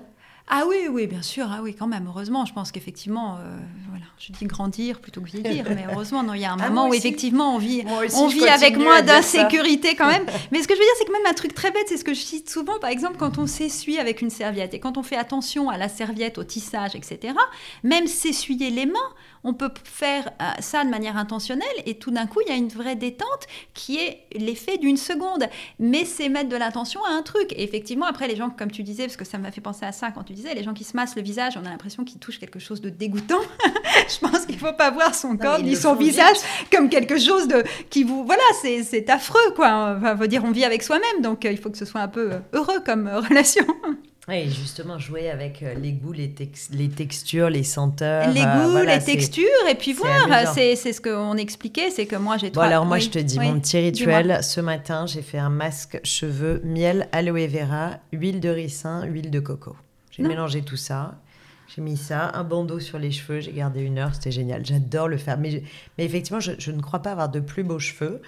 [0.51, 3.57] Ah oui, oui, bien sûr, ah oui, quand même, heureusement, je pense qu'effectivement, euh,
[3.89, 6.69] voilà, je dis grandir plutôt que vieillir, mais heureusement, non, il y a un ah,
[6.69, 7.83] moment où effectivement on vit,
[8.15, 10.25] on vit avec moins d'insécurité quand même.
[10.51, 12.03] mais ce que je veux dire, c'est que même un truc très bête, c'est ce
[12.03, 15.03] que je cite souvent, par exemple, quand on s'essuie avec une serviette et quand on
[15.03, 17.35] fait attention à la serviette, au tissage, etc.,
[17.83, 18.97] même s'essuyer les mains,
[19.43, 22.57] on peut faire euh, ça de manière intentionnelle et tout d'un coup, il y a
[22.57, 25.45] une vraie détente qui est l'effet d'une seconde.
[25.79, 27.53] Mais c'est mettre de l'intention à un truc.
[27.53, 29.91] Et effectivement, après, les gens, comme tu disais, parce que ça m'a fait penser à
[29.91, 32.19] ça quand tu disais, les gens qui se massent le visage, on a l'impression qu'ils
[32.19, 33.41] touchent quelque chose de dégoûtant.
[34.09, 36.37] Je pense qu'il ne faut pas voir son corps ni son visage
[36.71, 38.25] comme quelque chose de qui vous.
[38.25, 39.95] Voilà, c'est affreux, quoi.
[39.97, 42.07] Enfin, veut dire, on vit avec soi-même, donc euh, il faut que ce soit un
[42.07, 43.65] peu euh, heureux comme relation.
[44.29, 46.31] Oui, justement, jouer avec euh, les goûts, les,
[46.71, 48.29] les textures, les senteurs.
[48.29, 52.37] Les euh, goûts, les textures, et puis voir, c'est ce qu'on expliquait, c'est que moi
[52.37, 55.49] j'ai Bon, alors moi je te dis, mon petit rituel, ce matin, j'ai fait un
[55.49, 59.75] masque cheveux, miel, aloe vera, huile de ricin, huile de coco.
[60.19, 61.15] J'ai mélangé tout ça.
[61.73, 64.65] J'ai mis ça, un bandeau sur les cheveux, j'ai gardé une heure, c'était génial.
[64.65, 65.37] J'adore le faire.
[65.37, 65.61] Mais,
[65.97, 68.21] mais effectivement, je, je, ne crois pas avoir de plus beaux cheveux.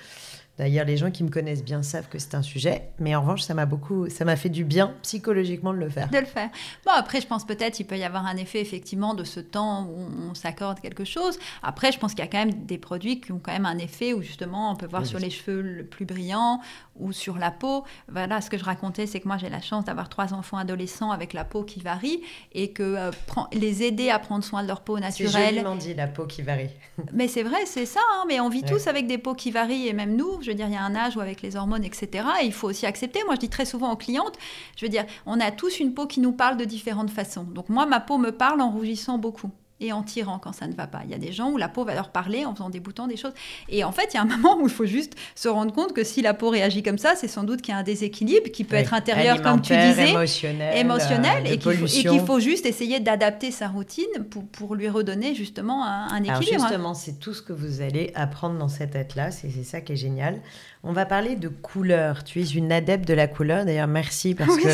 [0.61, 3.41] D'ailleurs, les gens qui me connaissent bien savent que c'est un sujet, mais en revanche,
[3.41, 6.07] ça m'a beaucoup, ça m'a fait du bien psychologiquement de le faire.
[6.11, 6.51] De le faire.
[6.85, 9.85] Bon, après, je pense peut-être il peut y avoir un effet effectivement de ce temps
[9.85, 11.39] où on s'accorde quelque chose.
[11.63, 13.79] Après, je pense qu'il y a quand même des produits qui ont quand même un
[13.79, 16.61] effet où justement on peut voir sur les cheveux le plus brillant
[16.99, 17.83] ou sur la peau.
[18.07, 21.09] Voilà, ce que je racontais, c'est que moi j'ai la chance d'avoir trois enfants adolescents
[21.09, 22.21] avec la peau qui varie
[22.51, 23.11] et que euh,
[23.51, 25.31] les aider à prendre soin de leur peau naturelle.
[25.31, 26.69] C'est joliment dit la peau qui varie.
[27.13, 28.01] mais c'est vrai, c'est ça.
[28.13, 30.39] Hein, mais on vit tous avec des peaux qui varient et même nous.
[30.43, 32.25] Je veux dire, il y a un âge où avec les hormones, etc.
[32.43, 33.23] il faut aussi accepter.
[33.25, 34.37] Moi, je dis très souvent aux clientes,
[34.77, 37.43] je veux dire, on a tous une peau qui nous parle de différentes façons.
[37.43, 39.51] Donc moi, ma peau me parle en rougissant beaucoup
[39.81, 41.01] et en tirant quand ça ne va pas.
[41.03, 43.07] Il y a des gens où la peau va leur parler en faisant des boutons,
[43.07, 43.33] des choses.
[43.67, 45.93] Et en fait, il y a un moment où il faut juste se rendre compte
[45.93, 48.51] que si la peau réagit comme ça, c'est sans doute qu'il y a un déséquilibre
[48.51, 53.51] qui peut être intérieur, comme tu disais, émotionnel, émotionnel et qu'il faut, juste essayer d'adapter
[53.51, 56.31] sa routine pour, pour, lui redonner justement un, équilibre.
[56.31, 59.81] Alors justement, c'est tout ce que vous allez apprendre dans cet atlas et c'est ça
[59.81, 60.39] qui est génial.
[60.83, 62.23] On va parler de couleur.
[62.23, 63.65] Tu es une adepte de la couleur.
[63.65, 64.67] D'ailleurs, merci parce que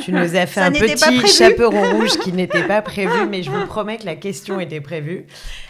[0.00, 3.66] tu nous as fait un petit chaperon rouge qui n'était pas prévu, mais je vous
[3.66, 5.26] promets que la question était prévue.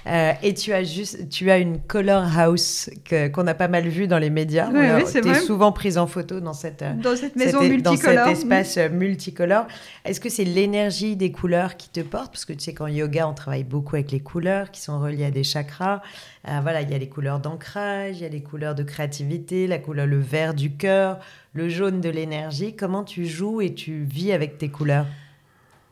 [0.07, 2.91] Euh, et tu as juste, tu as une color house
[3.33, 4.69] qu'on a pas mal vu dans les médias.
[4.71, 8.27] tu es souvent prise en photo dans cette, dans cette maison multicolore.
[8.27, 9.67] Dans cet espace multicolore.
[10.05, 12.33] Est-ce que c'est l'énergie des couleurs qui te porte?
[12.33, 15.27] Parce que tu sais qu'en yoga, on travaille beaucoup avec les couleurs qui sont reliées
[15.27, 16.03] à des chakras.
[16.49, 19.67] Euh, voilà, il y a les couleurs d'ancrage, il y a les couleurs de créativité,
[19.67, 21.21] la couleur, le vert du cœur,
[21.53, 22.75] le jaune de l'énergie.
[22.75, 25.07] Comment tu joues et tu vis avec tes couleurs?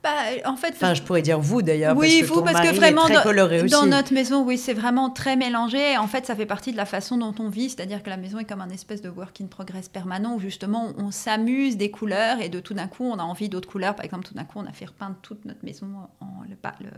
[0.03, 0.09] Bah,
[0.47, 1.95] en fait, enfin, je pourrais dire vous d'ailleurs.
[1.95, 4.73] Oui, parce que vous, parce que vraiment, est très coloré dans, notre maison, oui, c'est
[4.73, 5.99] vraiment très mélangé.
[5.99, 8.39] En fait, ça fait partie de la façon dont on vit, c'est-à-dire que la maison
[8.39, 12.41] est comme un espèce de work in progress permanent où justement on s'amuse des couleurs
[12.41, 13.95] et de tout d'un coup on a envie d'autres couleurs.
[13.95, 15.89] Par exemple, tout d'un coup on a fait repeindre toute notre maison
[16.21, 16.91] en le, le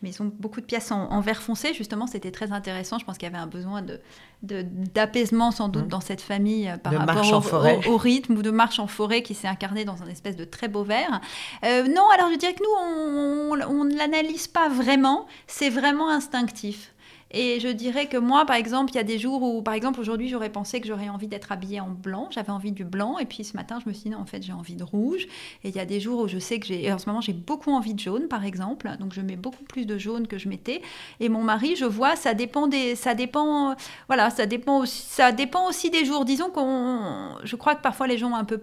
[0.00, 1.74] maison, beaucoup de pièces en, vert foncé.
[1.74, 2.98] Justement, c'était très intéressant.
[2.98, 4.00] Je pense qu'il y avait un besoin de
[4.42, 5.88] d'apaisement sans doute mmh.
[5.88, 9.48] dans cette famille euh, par rapport au, rythme ou de marche en forêt qui s'est
[9.48, 11.20] incarné dans un espèce de très beau vert.
[11.64, 16.94] Euh, non, alors je dirais que nous, on ne l'analyse pas vraiment, c'est vraiment instinctif.
[17.30, 20.00] Et je dirais que moi, par exemple, il y a des jours où, par exemple,
[20.00, 22.28] aujourd'hui, j'aurais pensé que j'aurais envie d'être habillée en blanc.
[22.30, 23.18] J'avais envie du blanc.
[23.18, 25.26] Et puis ce matin, je me suis dit, non, en fait, j'ai envie de rouge.
[25.64, 26.90] Et il y a des jours où je sais que j'ai.
[26.92, 28.90] En ce moment, j'ai beaucoup envie de jaune, par exemple.
[28.98, 30.80] Donc je mets beaucoup plus de jaune que je mettais.
[31.20, 32.94] Et mon mari, je vois, ça dépend des.
[32.94, 33.76] Ça dépend.
[34.06, 36.24] Voilà, ça dépend aussi, ça dépend aussi des jours.
[36.24, 37.34] Disons qu'on.
[37.44, 38.62] Je crois que parfois les gens ont un peu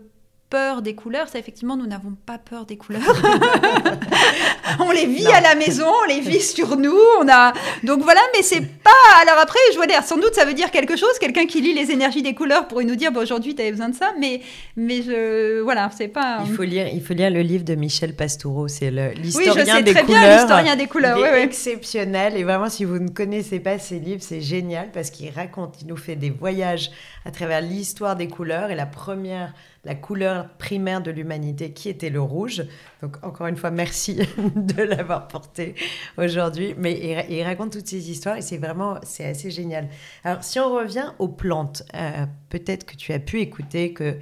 [0.49, 3.01] peur des couleurs, ça effectivement, nous n'avons pas peur des couleurs.
[4.79, 7.53] on les vit à la maison, on les vit sur nous, on a
[7.83, 8.91] donc voilà, mais c'est pas.
[9.21, 11.17] Alors après, je vois sans doute ça veut dire quelque chose.
[11.19, 13.89] Quelqu'un qui lit les énergies des couleurs pourrait nous dire bon aujourd'hui tu avais besoin
[13.89, 14.41] de ça, mais
[14.75, 16.43] mais je voilà, c'est pas.
[16.45, 19.65] Il faut lire, il faut lire le livre de Michel Pastoureau, c'est l'historien oui, je
[19.65, 23.59] sais très Bien, l'historien des couleurs, il est exceptionnel et vraiment si vous ne connaissez
[23.59, 26.91] pas ces livres, c'est génial parce qu'il raconte, il nous fait des voyages
[27.25, 29.53] à travers l'histoire des couleurs et la première
[29.85, 32.63] la couleur primaire de l'humanité qui était le rouge.
[33.01, 34.15] Donc encore une fois, merci
[34.55, 35.75] de l'avoir porté
[36.17, 36.73] aujourd'hui.
[36.77, 39.87] Mais il, raconte toutes ces histoires et c'est vraiment, c'est assez génial.
[40.23, 44.17] Alors si on revient aux plantes, euh, peut-être que tu as pu écouter que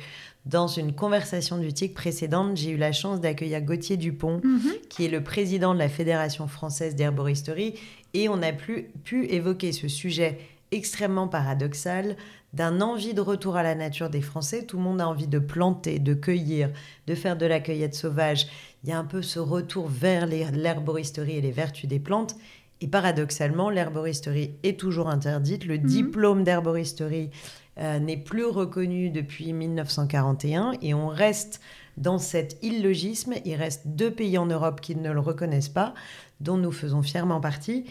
[0.45, 4.73] dans une conversation du TIC précédente, j'ai eu la chance d'accueillir Gauthier Dupont, mhm.
[4.89, 7.79] qui est le président de la Fédération française d'herboristerie,
[8.13, 10.39] et on a pu, pu évoquer ce sujet
[10.71, 12.17] extrêmement paradoxal
[12.53, 14.65] d'un envie de retour à la nature des Français.
[14.65, 16.69] Tout le monde a envie de planter, de cueillir,
[17.07, 18.47] de faire de la cueillette sauvage.
[18.83, 22.35] Il y a un peu ce retour vers l'herboristerie et les vertus des plantes.
[22.81, 25.65] Et paradoxalement, l'herboristerie est toujours interdite.
[25.65, 25.85] Le mhm.
[25.85, 27.31] diplôme d'herboristerie
[27.79, 31.59] euh, n'est plus reconnu depuis 1941 et on reste
[31.97, 33.33] dans cet illogisme.
[33.45, 35.93] Il reste deux pays en Europe qui ne le reconnaissent pas,
[36.39, 37.85] dont nous faisons fièrement partie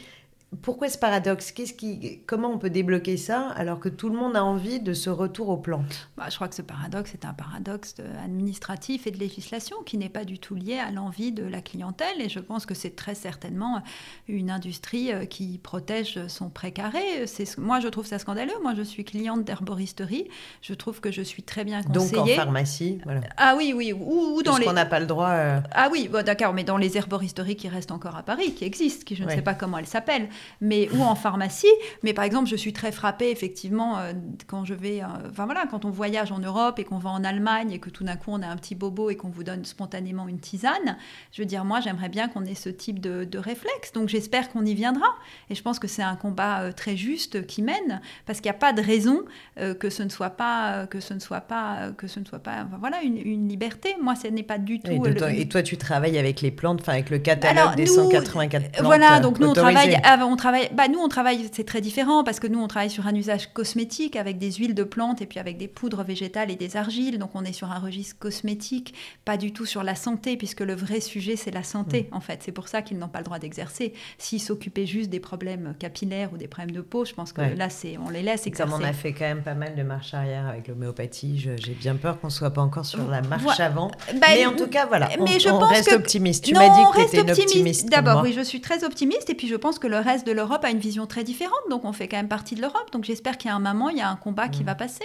[0.61, 1.51] pourquoi ce paradoxe?
[1.51, 4.93] Qu'est-ce qui, Comment on peut débloquer ça alors que tout le monde a envie de
[4.93, 6.09] ce retour aux plantes?
[6.17, 10.11] Bah, Je crois que ce paradoxe est un paradoxe administratif et de législation qui n'est
[10.11, 12.21] pas du tout lié à l'envie de la clientèle.
[12.21, 13.83] Et je pense que c'est très certainement
[14.29, 17.27] une industrie euh, qui protège son précaré.
[17.27, 18.53] C'est, moi, je trouve ça scandaleux.
[18.62, 20.29] Moi, je suis cliente d'herboristerie.
[20.61, 22.12] Je trouve que je suis très bien conseillée.
[22.12, 23.21] Donc en pharmacie voilà.
[23.38, 23.95] Ah oui, oui.
[23.95, 24.67] Ou, dans les...
[24.67, 25.31] qu'on n'a pas le droit...
[25.31, 26.53] Euh, ah oui, d'accord.
[26.53, 29.43] Mais dans les herboristeries qui restent encore à Paris, qui existent, qui je ne sais
[29.43, 30.29] pas comment elles s'appellent
[30.61, 31.67] mais ou en pharmacie.
[32.03, 34.13] Mais par exemple, je suis très frappée effectivement euh,
[34.47, 37.25] quand je vais, euh, enfin voilà, quand on voyage en Europe et qu'on va en
[37.25, 39.65] Allemagne et que tout d'un coup on a un petit bobo et qu'on vous donne
[39.65, 40.97] spontanément une tisane.
[41.33, 43.93] Je veux dire, moi, j'aimerais bien qu'on ait ce type de, réflexe.
[43.93, 45.07] Donc j'espère qu'on y viendra.
[45.51, 48.57] Et je pense que c'est un combat euh, très juste qui mène parce qu'il n'y
[48.57, 49.23] a pas de raison
[49.57, 52.67] que ce ne soit pas, que ce ne soit pas, que ce ne soit pas,
[52.79, 53.97] voilà, une, liberté.
[54.01, 54.91] Moi, ce n'est pas du tout.
[54.91, 58.85] Et, toi, tu travailles avec les plantes, enfin avec le catalogue des 184 plantes.
[58.85, 59.99] Voilà, donc nous on travaille,
[60.33, 63.07] on travaille bah, nous, on travaille, c'est très différent parce que nous, on travaille sur
[63.07, 66.57] un usage cosmétique avec des huiles de plantes et puis avec des poudres végétales et
[66.57, 67.18] des argiles.
[67.18, 70.75] Donc, on est sur un registre cosmétique, pas du tout sur la santé, puisque le
[70.75, 72.16] vrai sujet, c'est la santé, mm.
[72.16, 72.42] en fait.
[72.42, 73.92] C'est pour ça qu'ils n'ont pas le droit d'exercer.
[74.18, 77.68] S'ils s'occupaient juste des problèmes capillaires ou des problèmes de peau, je pense que là,
[77.68, 78.73] c'est, on les laisse exercer.
[78.73, 81.97] Comme on a fait quand même pas mal de marche arrière avec l'homéopathie, j'ai bien
[81.97, 83.90] peur qu'on soit pas encore sur la marche avant.
[84.14, 86.45] Bah, mais en tout cas, voilà, mais on, je pense reste optimiste.
[86.45, 87.42] Tu m'as dit que tu étais optimiste.
[87.42, 89.31] optimiste D'abord, oui, je suis très optimiste.
[89.31, 91.85] Et puis, je pense que le reste de l'Europe a une vision très différente, donc
[91.85, 92.91] on fait quand même partie de l'Europe.
[92.93, 94.67] Donc j'espère qu'il y a un moment, il y a un combat qui mm.
[94.67, 95.05] va passer.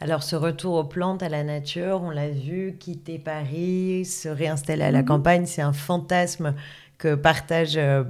[0.00, 4.84] Alors ce retour aux plantes, à la nature, on l'a vu, quitter Paris, se réinstaller
[4.84, 5.06] à la mm-hmm.
[5.06, 6.54] campagne, c'est un fantasme
[6.98, 8.04] que partagent euh,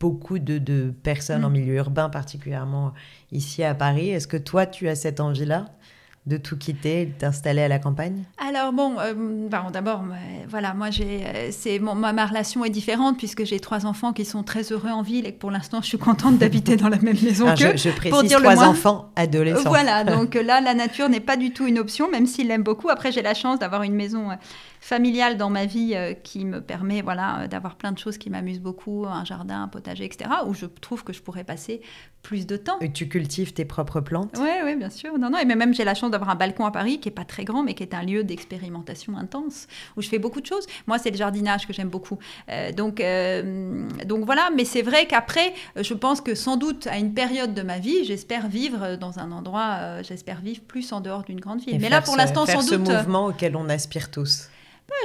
[0.00, 1.52] beaucoup de, personnes en mm.
[1.52, 2.92] milieu urbain, particulièrement
[3.30, 4.10] ici à Paris.
[4.10, 5.66] Est-ce que toi, tu as cette envie-là?
[6.26, 8.22] De tout quitter, de t'installer à la campagne?
[8.38, 10.04] Alors bon, euh, d'abord,
[10.48, 14.24] voilà, moi j'ai, euh, c'est ma, ma, relation est différente puisque j'ai trois enfants qui
[14.24, 16.98] sont très heureux en ville et que pour l'instant je suis contente d'habiter dans la
[16.98, 17.76] même maison ah, qu'eux.
[17.76, 19.68] Je, précise pour dire trois enfants adolescents.
[19.68, 22.88] Voilà, donc là la nature n'est pas du tout une option, même s'ils l'aiment beaucoup.
[22.88, 24.34] Après j'ai la chance d'avoir une maison euh,
[24.82, 28.30] familiale dans ma vie euh, qui me permet voilà, euh, d'avoir plein de choses qui
[28.30, 31.80] m'amusent beaucoup, un jardin, un potager, etc., où je trouve que je pourrais passer
[32.22, 32.80] plus de temps.
[32.80, 34.34] Et tu cultives tes propres plantes?
[34.40, 35.16] Oui, oui, bien sûr.
[35.18, 37.24] Non, non, et même j'ai la chance d'avoir un balcon à Paris qui n'est pas
[37.24, 40.66] très grand, mais qui est un lieu d'expérimentation intense, où je fais beaucoup de choses.
[40.88, 42.18] Moi, c'est le jardinage que j'aime beaucoup.
[42.48, 43.00] Euh, donc,
[44.06, 47.62] donc voilà, mais c'est vrai qu'après, je pense que sans doute à une période de
[47.62, 51.78] ma vie, j'espère vivre dans un endroit, j'espère vivre plus en dehors d'une grande ville.
[51.80, 52.68] mais là, pour l'instant, sans doute...
[52.68, 54.48] ce mouvement auquel on aspire tous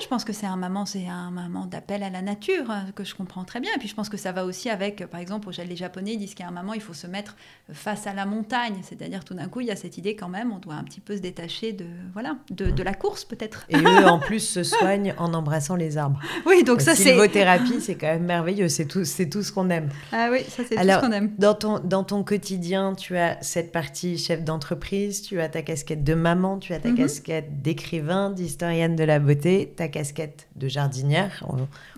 [0.02, 3.04] je pense que c'est un moment, c'est un moment d'appel à la nature hein, que
[3.04, 3.72] je comprends très bien.
[3.76, 6.48] Et puis je pense que ça va aussi avec, par exemple, les Japonais disent qu'à
[6.48, 7.36] un moment il faut se mettre
[7.72, 10.52] face à la montagne, c'est-à-dire tout d'un coup il y a cette idée quand même,
[10.52, 13.66] on doit un petit peu se détacher de voilà de, la course peut-être.
[13.70, 16.20] Et eux en plus se soignent en embrassant les arbres.
[16.46, 17.08] Oui, donc ça c'est.
[17.08, 19.90] Sylvothérapie, c'est quand même merveilleux, c'est tout, c'est tout ce qu'on aime.
[20.12, 21.32] Ah oui, ça c'est tout ce qu'on aime.
[21.38, 26.04] Dans ton dans ton quotidien, tu as cette partie chef d'entreprise, tu as ta casquette
[26.04, 26.98] de maman, tu as ta mhm.
[26.98, 31.44] casquette d'écrivain, d'historienne de la beauté, ta casquette de jardinière.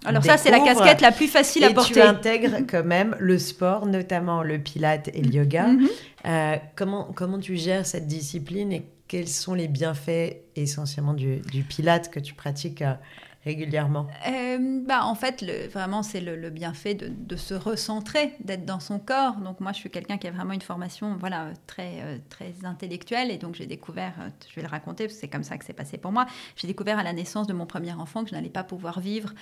[0.06, 2.00] Alors ça, c'est la casquette la plus facile à porter.
[2.00, 5.68] Et tu intègres quand même le sport, notamment le pilate et le yoga.
[5.68, 5.88] Mhm.
[6.26, 11.64] Euh, comment, comment tu gères cette discipline et quels sont les bienfaits essentiellement du, du
[11.64, 12.94] pilate que tu pratiques euh,
[13.46, 18.66] régulièrement euh, bah, En fait, le, vraiment, c'est le, bienfait de, de, se recentrer, d'être
[18.66, 19.36] dans son corps.
[19.36, 23.32] Donc moi, je suis quelqu'un qui a vraiment une formation voilà, très, euh, très intellectuelle.
[23.32, 25.66] Et donc j'ai découvert, euh, je vais le raconter, parce que c'est comme ça que
[25.66, 26.26] c'est passé pour moi,
[26.56, 29.34] j'ai découvert à la naissance de mon premier enfant que je n'allais pas pouvoir vivre,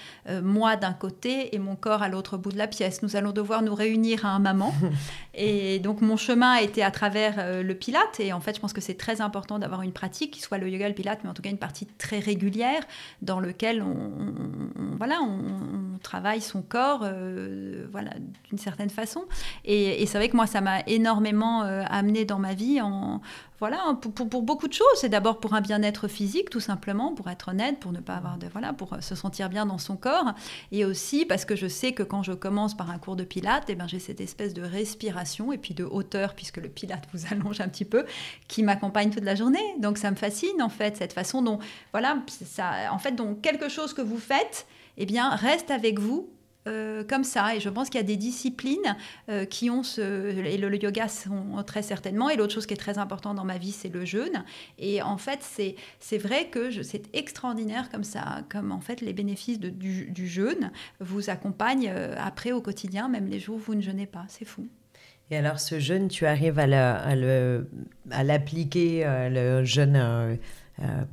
[0.43, 3.01] moi d'un côté et mon corps à l'autre bout de la pièce.
[3.01, 4.73] Nous allons devoir nous réunir à un moment.
[5.33, 8.19] et donc mon chemin a été à travers le pilate.
[8.19, 10.69] Et en fait, je pense que c'est très important d'avoir une pratique, qui soit le
[10.69, 12.81] yoga, le pilate, mais en tout cas une partie très régulière
[13.21, 18.11] dans lequel on, voilà, on, travaille son corps euh, voilà,
[18.47, 19.25] d'une certaine façon.
[19.65, 23.21] Et, c'est vrai que moi, ça m'a énormément euh, amené dans ma vie en,
[23.59, 24.85] voilà, pour, pour, beaucoup de choses.
[24.95, 28.37] C'est d'abord pour un bien-être physique, tout simplement, pour être honnête, pour ne pas avoir
[28.37, 28.47] de.
[28.47, 30.33] Voilà, pour se sentir bien dans son corps.
[30.71, 33.65] Et aussi parce que je sais que quand je commence par un cours de pilates,
[33.69, 37.21] eh ben, j'ai cette espèce de respiration et puis de hauteur, puisque le pilate vous
[37.31, 38.05] allonge un petit peu,
[38.47, 39.75] qui m'accompagne toute la journée.
[39.79, 41.59] Donc ça me fascine, en fait, cette façon dont.
[41.91, 44.67] Voilà, ça, en fait, donc quelque chose que vous faites,
[44.97, 46.29] eh bien, reste avec vous
[46.67, 47.55] euh, comme ça.
[47.55, 48.95] Et je pense qu'il y a des disciplines
[49.29, 50.01] euh, qui ont ce...
[50.45, 52.29] Et le, yoga sont très certainement.
[52.29, 54.43] Et l'autre chose qui est très importante dans ma vie, c'est le jeûne.
[54.77, 55.39] Et en fait,
[55.99, 61.29] c'est vrai que c'est extraordinaire comme ça, comme en fait les bénéfices du, jeûne vous
[61.29, 64.25] accompagnent euh, après au quotidien, même les jours où vous ne jeûnez pas.
[64.27, 64.67] C'est fou.
[65.29, 66.65] Et alors, ce jeûne, tu arrives à
[68.23, 70.37] l'appliquer, le, le jeûne
[70.83, 71.05] euh,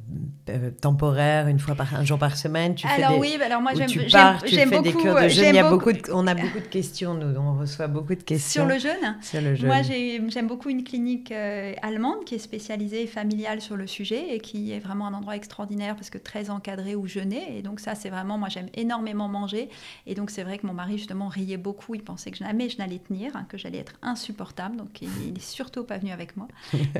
[0.50, 2.74] euh, temporaire, une fois par un jour par semaine.
[2.74, 4.82] Tu alors fais des, oui, alors moi j'aime beaucoup.
[4.82, 5.46] des cours de jeûne.
[5.48, 8.64] Il y a beaucoup on a beaucoup de questions, nous, on reçoit beaucoup de questions
[8.64, 9.16] sur le jeûne.
[9.22, 9.68] Sur le jeûne.
[9.68, 9.80] Moi
[10.28, 14.38] j'aime beaucoup une clinique euh, allemande qui est spécialisée et familiale sur le sujet et
[14.38, 17.56] qui est vraiment un endroit extraordinaire parce que très encadré où jeûner.
[17.56, 19.70] Et donc ça c'est vraiment, moi j'aime énormément manger.
[20.06, 21.94] Et donc c'est vrai que mon mari justement riait beaucoup.
[21.94, 24.76] Il pensait que jamais je n'allais tenir, hein, que j'allais être insupportable.
[24.76, 26.48] Donc il, n'est surtout pas venu avec moi.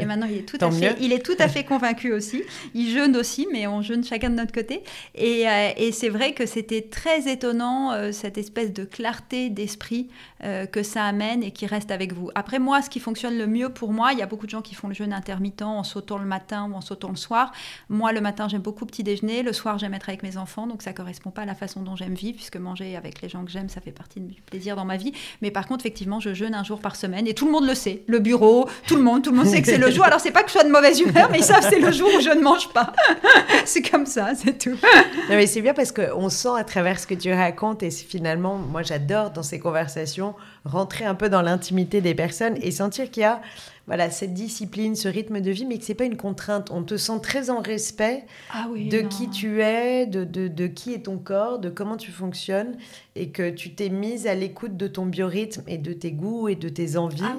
[0.01, 2.43] Et maintenant il est tout à fait, il est tout à fait convaincu aussi.
[2.75, 4.83] Ils jeûnent aussi, mais on jeûne chacun de notre côté.
[5.15, 10.09] Et, euh, c'est vrai que c'était très étonnant, euh, cette espèce de clarté d'esprit
[10.43, 12.31] euh, que ça amène et qui reste avec vous.
[12.35, 14.63] Après, moi, ce qui fonctionne le mieux pour moi, il y a beaucoup de gens
[14.63, 17.53] qui font le jeûne intermittent en sautant le matin ou en sautant le soir.
[17.89, 19.43] Moi, le matin, j'aime beaucoup petit déjeuner.
[19.43, 20.67] Le soir, j'aime être avec mes enfants.
[20.67, 23.45] Donc, ça correspond pas à la façon dont j'aime vivre, puisque manger avec les gens
[23.45, 25.13] que j'aime, ça fait partie du plaisir dans ma vie.
[25.43, 27.75] Mais par contre, effectivement, je jeûne un jour par semaine et tout le monde le
[27.75, 28.03] sait.
[28.07, 30.05] Le bureau, tout le monde, tout le monde sait que c'est le jour.
[30.05, 32.09] Alors, c'est pas que je sois de mauvaise humeur, mais ils savent c'est le jour
[32.17, 32.93] où je ne mange pas.
[33.65, 34.71] c'est comme ça, c'est tout.
[34.71, 38.57] Non, mais c'est bien parce qu'on sent à travers ce que tu racontes, et finalement,
[38.57, 43.23] moi j'adore dans ces conversations rentrer un peu dans l'intimité des personnes et sentir qu'il
[43.23, 43.41] y a
[43.87, 46.71] voilà, cette discipline, ce rythme de vie, mais que c'est pas une contrainte.
[46.71, 50.95] On te sent très en respect ah de qui tu es, de, de, de, qui
[50.95, 52.79] est ton corps, de comment tu fonctionnes,
[53.17, 56.57] et que tu t'es mise à l'écoute de ton biorhythme et de tes goûts et
[56.57, 57.23] de tes envies.
[57.23, 57.37] Ah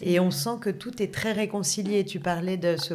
[0.00, 2.04] et on sent que tout est très réconcilié.
[2.04, 2.94] Tu parlais de ce,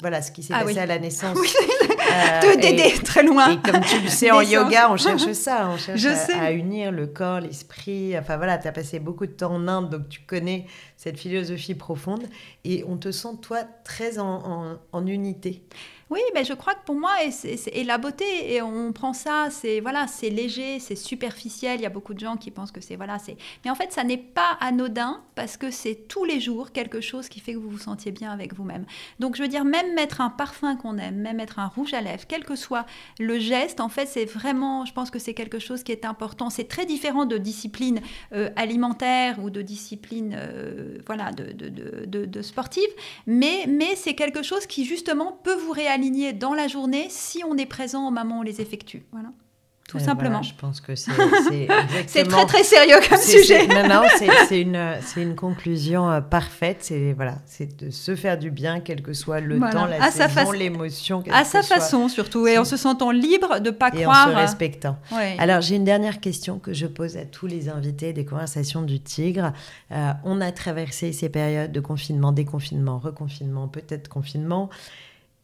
[0.00, 1.36] voilà, ce qui s'est ah passé à la naissance.
[1.38, 3.50] Euh, Dédé, très loin.
[3.50, 5.70] Et comme tu le sais, en yoga, on cherche ça.
[5.70, 8.16] On cherche à, à, unir le corps, l'esprit.
[8.16, 10.66] Enfin voilà, tu as passé beaucoup de temps en Inde, donc tu connais
[10.96, 12.22] cette philosophie profonde.
[12.64, 15.64] Et on te sent, toi, très en, en unité.
[16.12, 19.80] Oui, mais je crois que pour moi, et, la beauté, et on prend ça, c'est
[19.80, 21.80] voilà, c'est léger, c'est superficiel.
[21.80, 23.38] Il y a beaucoup de gens qui pensent que c'est voilà, c'est.
[23.64, 27.30] Mais en fait, ça n'est pas anodin parce que c'est tous les jours quelque chose
[27.30, 28.84] qui fait que vous vous sentiez bien avec vous-même.
[29.20, 32.02] Donc, je veux dire, même mettre un parfum qu'on aime, même mettre un rouge à
[32.02, 32.84] lèvres, quel que soit
[33.18, 36.50] le geste, en fait, c'est vraiment, je pense que c'est quelque chose qui est important.
[36.50, 38.02] C'est très différent de discipline
[38.34, 42.82] euh, alimentaire ou de discipline, euh, voilà, de, de, de sportive,
[43.26, 46.01] mais mais c'est quelque chose qui justement peut vous réaliser
[46.32, 49.04] dans la journée si on est présent au moment où on les effectue.
[49.12, 49.28] Voilà.
[49.88, 50.42] Tout simplement.
[50.42, 51.10] je pense que c'est
[52.06, 53.66] c'est très très sérieux comme sujet.
[53.66, 54.02] Non, non,
[54.48, 56.78] c'est une, une conclusion euh, parfaite.
[56.80, 60.52] C'est voilà, c'est de se faire du bien, quel que soit le temps, la saison,
[60.52, 61.22] l'émotion.
[61.30, 64.28] À sa façon surtout, et en se sentant libre de pas croire.
[64.28, 64.96] Et en se respectant.
[65.38, 69.00] Alors j'ai une dernière question que je pose à tous les invités des conversations du
[69.00, 69.52] Tigre.
[69.90, 74.70] Euh, on a traversé ces périodes de confinement, déconfinement, reconfinement, peut-être confinement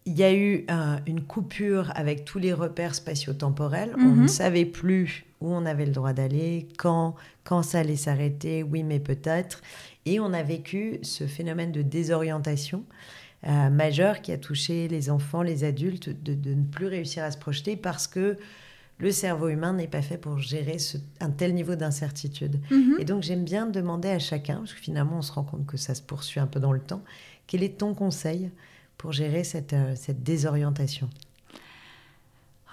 [0.08, 0.64] il y a eu
[1.06, 3.92] une coupure avec tous les repères spatio-temporels.
[3.98, 4.28] On ne mhm.
[4.28, 9.00] savait plus où on avait le droit d'aller, quand, quand ça allait s'arrêter, oui, mais
[9.00, 9.60] peut-être.
[10.06, 12.84] Et on a vécu ce phénomène de désorientation
[13.46, 17.38] euh, majeur qui a touché les enfants, les adultes, de, ne plus réussir à se
[17.38, 18.38] projeter parce que
[18.96, 20.78] le cerveau humain n'est pas fait pour gérer
[21.20, 22.60] un tel niveau d'incertitude.
[22.70, 22.96] Mhm.
[22.98, 25.76] Et donc j'aime bien demander à chacun, parce que finalement on se rend compte que
[25.76, 27.02] ça se poursuit un peu dans le temps,
[27.46, 28.50] quel est ton conseil
[28.98, 31.08] pour gérer cette, euh, cette désorientation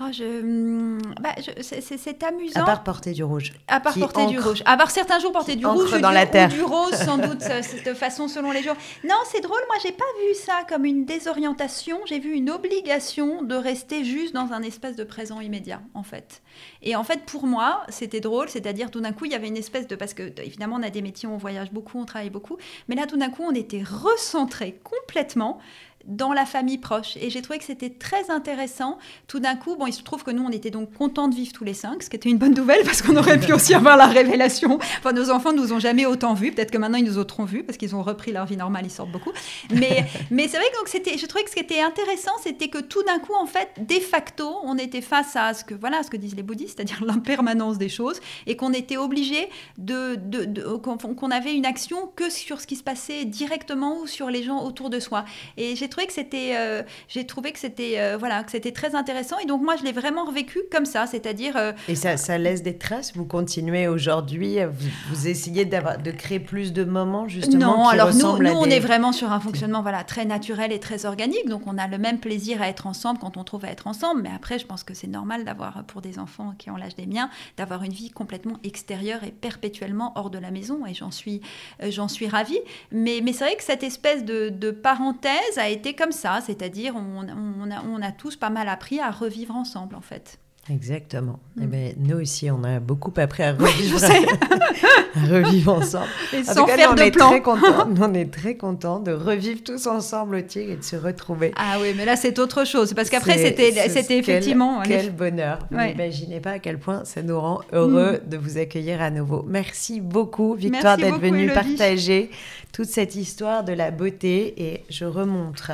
[0.01, 2.61] Oh, je, hum, bah, c'est amusant.
[2.61, 3.53] À part porter du rouge.
[3.69, 4.61] À part porter du rouge.
[4.65, 6.49] À part certains jours porter du rouge dans la terre.
[6.49, 7.39] ou du rose, sans doute,
[7.85, 8.75] de façon selon les jours.
[9.05, 9.61] Non, c'est drôle.
[9.67, 12.01] Moi, j'ai pas vu ça comme une désorientation.
[12.07, 16.41] J'ai vu une obligation de rester juste dans un espèce de présent immédiat, en fait.
[16.81, 18.49] Et en fait, pour moi, c'était drôle.
[18.49, 19.95] C'est-à-dire, tout d'un coup, il y avait une espèce de.
[19.95, 22.57] Parce que, évidemment, on a des métiers, on voyage beaucoup, on travaille beaucoup.
[22.89, 25.61] Mais là, tout d'un coup, on était recentré complètement
[26.05, 27.17] dans la famille proche.
[27.17, 28.97] Et j'ai trouvé que c'était très intéressant.
[29.27, 31.51] Tout d'un coup, bon, il se trouve que nous, on était donc contents de vivre
[31.51, 33.97] tous les cinq, ce qui était une bonne nouvelle parce qu'on aurait pu aussi avoir
[33.97, 34.77] la révélation.
[34.99, 36.51] Enfin, nos enfants ne nous ont jamais autant vus.
[36.51, 38.91] Peut-être que maintenant, ils nous auront vus parce qu'ils ont repris leur vie normale, ils
[38.91, 39.31] sortent beaucoup.
[39.71, 42.67] Mais, mais c'est vrai que donc, c'était, je trouvais que ce qui était intéressant, c'était
[42.67, 46.03] que tout d'un coup, en fait, de facto, on était face à ce que, voilà,
[46.03, 50.45] ce que disent les bouddhistes, c'est-à-dire l'impermanence des choses et qu'on était obligé de, de,
[50.45, 54.43] de qu'on avait une action que sur ce qui se passait directement ou sur les
[54.43, 55.25] gens autour de soi.
[55.57, 59.37] Et j'ai que c'était, euh, j'ai trouvé que c'était, euh, voilà, que c'était très intéressant.
[59.39, 61.55] Et donc moi, je l'ai vraiment revécu comme ça, c'est-à-dire.
[61.57, 63.15] Euh, et ça, ça laisse des traces?
[63.15, 67.77] Vous continuez aujourd'hui, vous, vous, essayez d'avoir, de créer plus de moments justement.
[67.77, 71.05] Non, alors nous, nous on est vraiment sur un fonctionnement voilà très naturel et très
[71.05, 71.47] organique.
[71.47, 74.21] Donc on a le même plaisir à être ensemble quand on trouve à être ensemble.
[74.23, 77.05] Mais après, je pense que c'est normal d'avoir pour des enfants qui ont l'âge des
[77.05, 80.85] miens, d'avoir une vie complètement extérieure et perpétuellement hors de la maison.
[80.85, 81.41] Et j'en suis,
[81.81, 82.59] j'en suis ravie.
[82.91, 86.95] Mais, mais c'est vrai que cette espèce de, de parenthèse a été comme ça, c'est-à-dire
[86.95, 90.39] on, on, a, tous pas mal appris à revivre ensemble en fait.
[90.69, 91.39] Exactement.
[91.59, 91.69] Eh mm.
[91.69, 94.03] ben, nous aussi, on a beaucoup appris à revivre,
[95.15, 96.07] à revivre ensemble.
[96.33, 97.29] Et sans faire de est plan.
[97.29, 100.95] Très content, on est très contents de revivre tous ensemble au tigre et de se
[100.95, 101.51] retrouver.
[101.55, 102.93] Ah oui, mais là, c'est autre chose.
[102.95, 104.81] Parce qu'après, c'était, effectivement...
[104.83, 105.59] Quel, bonheur.
[105.69, 108.29] Vous n'imaginez pas à quel point ça nous rend heureux mm.
[108.29, 109.45] de vous accueillir à nouveau.
[109.47, 112.31] Merci beaucoup, Victoire, d'être venue partager
[112.71, 114.53] toute cette histoire de la beauté.
[114.57, 115.71] Et je remontre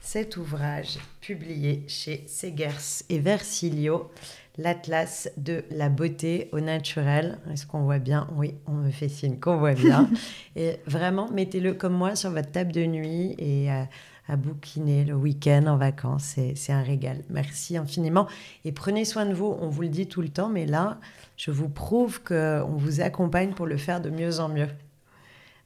[0.00, 4.10] cet ouvrage publié chez Segers et Versilio,
[4.58, 7.38] l'Atlas de la beauté au naturel.
[7.52, 8.26] Est-ce qu'on voit bien?
[8.34, 10.08] Oui, on me fait signe qu'on voit bien.
[10.56, 13.88] et vraiment, mettez-le comme moi sur votre table de nuit et à,
[14.28, 16.36] à bouquiner le week-end en vacances.
[16.54, 17.22] C'est un régal.
[17.28, 18.26] Merci infiniment.
[18.64, 19.56] Et prenez soin de vous.
[19.60, 20.98] On vous le dit tout le temps, mais là,
[21.36, 24.68] je vous prouve qu'on vous accompagne pour le faire de mieux en mieux.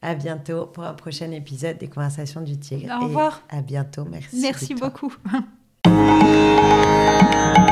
[0.05, 2.95] À bientôt pour un prochain épisode des Conversations du Tigre.
[3.01, 3.41] Au revoir.
[3.49, 4.05] À bientôt.
[4.05, 4.39] Merci.
[4.39, 5.15] Merci beaucoup.